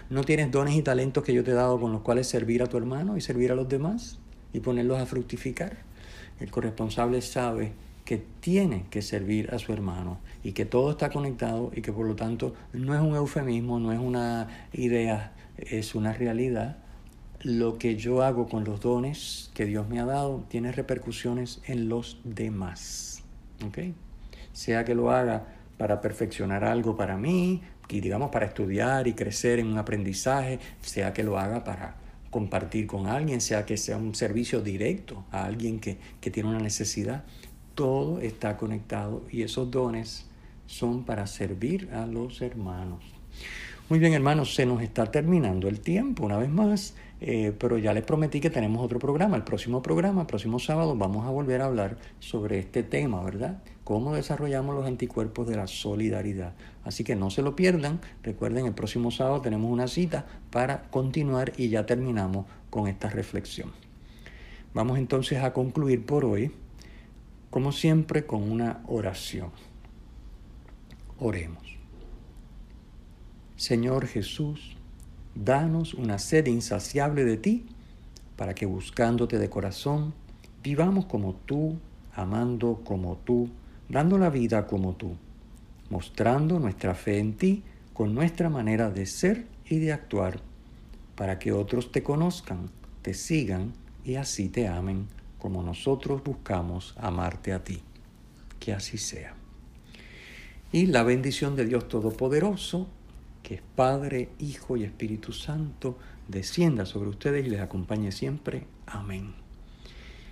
¿No 0.09 0.23
tienes 0.23 0.51
dones 0.51 0.75
y 0.75 0.81
talentos 0.81 1.23
que 1.23 1.33
yo 1.33 1.43
te 1.43 1.51
he 1.51 1.53
dado 1.53 1.79
con 1.79 1.91
los 1.91 2.01
cuales 2.01 2.27
servir 2.27 2.63
a 2.63 2.67
tu 2.67 2.77
hermano 2.77 3.15
y 3.15 3.21
servir 3.21 3.51
a 3.51 3.55
los 3.55 3.69
demás 3.69 4.17
y 4.51 4.59
ponerlos 4.59 4.99
a 4.99 5.05
fructificar? 5.05 5.77
el 6.41 6.49
corresponsable 6.49 7.21
sabe 7.21 7.73
que 8.03 8.17
tiene 8.39 8.85
que 8.89 9.03
servir 9.03 9.53
a 9.53 9.59
su 9.59 9.71
hermano 9.73 10.17
y 10.43 10.53
que 10.53 10.65
todo 10.65 10.89
está 10.89 11.11
conectado 11.11 11.71
y 11.75 11.81
que 11.81 11.93
por 11.93 12.07
lo 12.07 12.15
tanto 12.15 12.55
no 12.73 12.95
es 12.95 13.01
un 13.01 13.15
eufemismo, 13.15 13.79
no 13.79 13.91
es 13.91 13.99
una 13.99 14.47
idea, 14.73 15.33
es 15.57 15.93
una 15.93 16.13
realidad. 16.13 16.77
Lo 17.43 17.77
que 17.77 17.95
yo 17.95 18.23
hago 18.23 18.49
con 18.49 18.63
los 18.63 18.81
dones 18.81 19.51
que 19.53 19.65
Dios 19.65 19.87
me 19.87 19.99
ha 19.99 20.05
dado 20.05 20.43
tiene 20.49 20.71
repercusiones 20.71 21.61
en 21.67 21.89
los 21.89 22.19
demás. 22.23 23.23
¿okay? 23.67 23.93
Sea 24.51 24.83
que 24.83 24.95
lo 24.95 25.11
haga 25.11 25.45
para 25.81 25.99
perfeccionar 25.99 26.63
algo 26.63 26.95
para 26.95 27.17
mí, 27.17 27.59
y 27.89 28.01
digamos 28.01 28.29
para 28.29 28.45
estudiar 28.45 29.07
y 29.07 29.13
crecer 29.13 29.57
en 29.57 29.65
un 29.65 29.79
aprendizaje, 29.79 30.59
sea 30.79 31.11
que 31.11 31.23
lo 31.23 31.39
haga 31.39 31.63
para 31.63 31.95
compartir 32.29 32.85
con 32.85 33.07
alguien, 33.07 33.41
sea 33.41 33.65
que 33.65 33.77
sea 33.77 33.97
un 33.97 34.13
servicio 34.13 34.61
directo 34.61 35.25
a 35.31 35.43
alguien 35.43 35.79
que, 35.79 35.97
tiene 36.29 36.49
una 36.49 36.59
necesidad. 36.59 37.23
Todo 37.73 38.19
está 38.19 38.57
conectado 38.57 39.23
y 39.31 39.41
esos 39.41 39.71
dones 39.71 40.27
son 40.67 41.03
para 41.03 41.25
servir 41.25 41.89
a 41.91 42.05
los 42.05 42.43
hermanos. 42.43 43.03
Muy 43.89 43.97
bien, 43.97 44.13
hermanos, 44.13 44.53
se 44.53 44.67
nos 44.67 44.83
está 44.83 45.09
terminando 45.09 45.67
el 45.67 45.79
tiempo 45.79 46.27
una 46.27 46.37
vez 46.37 46.51
más, 46.51 46.93
eh, 47.23 47.55
pero 47.57 47.77
ya 47.77 47.93
les 47.93 48.03
prometí 48.03 48.41
que 48.41 48.49
tenemos 48.49 48.83
otro 48.83 48.97
programa. 48.97 49.37
El 49.37 49.43
próximo 49.43 49.83
programa, 49.83 50.21
el 50.21 50.27
próximo 50.27 50.57
sábado, 50.57 50.95
vamos 50.95 51.27
a 51.27 51.29
volver 51.29 51.61
a 51.61 51.65
hablar 51.65 51.97
sobre 52.17 52.57
este 52.57 52.81
tema, 52.81 53.23
¿verdad? 53.23 53.61
Cómo 53.83 54.15
desarrollamos 54.15 54.75
los 54.75 54.87
anticuerpos 54.87 55.47
de 55.47 55.55
la 55.55 55.67
solidaridad. 55.67 56.55
Así 56.83 57.03
que 57.03 57.15
no 57.15 57.29
se 57.29 57.43
lo 57.43 57.55
pierdan. 57.55 58.01
Recuerden, 58.23 58.65
el 58.65 58.73
próximo 58.73 59.11
sábado 59.11 59.39
tenemos 59.41 59.71
una 59.71 59.87
cita 59.87 60.25
para 60.49 60.89
continuar 60.89 61.53
y 61.57 61.69
ya 61.69 61.85
terminamos 61.85 62.47
con 62.71 62.87
esta 62.87 63.07
reflexión. 63.07 63.71
Vamos 64.73 64.97
entonces 64.97 65.43
a 65.43 65.53
concluir 65.53 66.03
por 66.03 66.25
hoy, 66.25 66.51
como 67.51 67.71
siempre, 67.71 68.25
con 68.25 68.51
una 68.51 68.81
oración. 68.87 69.51
Oremos. 71.19 71.77
Señor 73.57 74.07
Jesús, 74.07 74.75
danos 75.35 75.93
una 75.93 76.19
sed 76.19 76.47
insaciable 76.47 77.25
de 77.25 77.37
ti, 77.37 77.65
para 78.35 78.55
que 78.55 78.65
buscándote 78.65 79.37
de 79.37 79.49
corazón 79.49 80.13
Vivamos 80.63 81.05
como 81.05 81.33
tú, 81.33 81.79
amando 82.13 82.81
como 82.83 83.17
tú, 83.17 83.49
dando 83.89 84.19
la 84.19 84.29
vida 84.29 84.67
como 84.67 84.93
tú, 84.93 85.15
mostrando 85.89 86.59
nuestra 86.59 86.93
fe 86.93 87.17
en 87.17 87.33
ti 87.33 87.63
con 87.93 88.13
nuestra 88.13 88.47
manera 88.49 88.91
de 88.91 89.07
ser 89.07 89.47
y 89.67 89.79
de 89.79 89.91
actuar, 89.91 90.39
para 91.15 91.39
que 91.39 91.51
otros 91.51 91.91
te 91.91 92.03
conozcan, 92.03 92.69
te 93.01 93.15
sigan 93.15 93.73
y 94.05 94.15
así 94.15 94.49
te 94.49 94.67
amen 94.67 95.07
como 95.39 95.63
nosotros 95.63 96.23
buscamos 96.23 96.93
amarte 96.99 97.51
a 97.51 97.63
ti. 97.63 97.81
Que 98.59 98.73
así 98.73 98.99
sea. 98.99 99.33
Y 100.71 100.85
la 100.85 101.01
bendición 101.01 101.55
de 101.55 101.65
Dios 101.65 101.87
Todopoderoso, 101.87 102.87
que 103.43 103.55
es 103.55 103.61
Padre, 103.75 104.29
Hijo 104.39 104.77
y 104.77 104.83
Espíritu 104.83 105.33
Santo, 105.33 105.97
descienda 106.27 106.85
sobre 106.85 107.09
ustedes 107.09 107.45
y 107.45 107.49
les 107.49 107.61
acompañe 107.61 108.11
siempre. 108.11 108.65
Amén. 108.85 109.33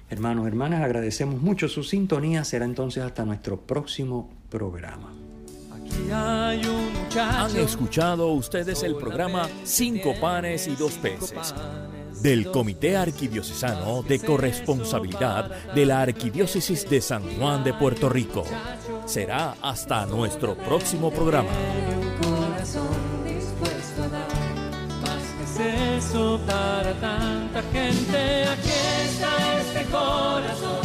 Hermanos, 0.10 0.48
hermanas, 0.48 0.82
agradecemos 0.82 1.42
mucho 1.42 1.68
su 1.68 1.84
sintonía. 1.84 2.44
Será 2.44 2.66
entonces 2.66 3.04
hasta 3.04 3.26
nuestro 3.26 3.60
próximo 3.60 4.30
programa. 4.50 5.14
Han 6.12 7.56
escuchado 7.58 8.32
ustedes 8.34 8.84
el 8.84 8.96
programa 8.96 9.48
Cinco 9.64 10.14
panes 10.20 10.68
y 10.68 10.76
dos 10.76 10.94
peces 10.94 11.54
del 12.22 12.52
Comité 12.52 12.98
Arquidiocesano 12.98 14.04
de 14.04 14.20
Corresponsabilidad 14.20 15.74
de 15.74 15.86
la 15.86 16.02
Arquidiócesis 16.02 16.90
de 16.90 17.02
San 17.02 17.24
Juan 17.38 17.64
de 17.64 17.74
Puerto 17.74 18.10
Rico. 18.10 18.44
Será 19.06 19.56
hasta 19.62 20.06
nuestro 20.06 20.56
próximo 20.56 21.12
programa. 21.12 21.50
tanta 26.94 27.62
gente. 27.72 28.44
Aquí 28.48 28.70
está 29.06 29.60
este 29.60 29.86
corazón 29.92 30.82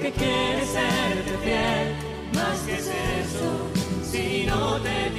que 0.00 0.12
quiere 0.12 0.66
serte 0.66 1.38
fiel. 1.42 1.94
Más 2.34 2.58
que 2.66 2.74
es 2.74 2.86
eso, 2.86 3.50
si 4.10 4.46
no 4.46 4.80
te 4.80 5.10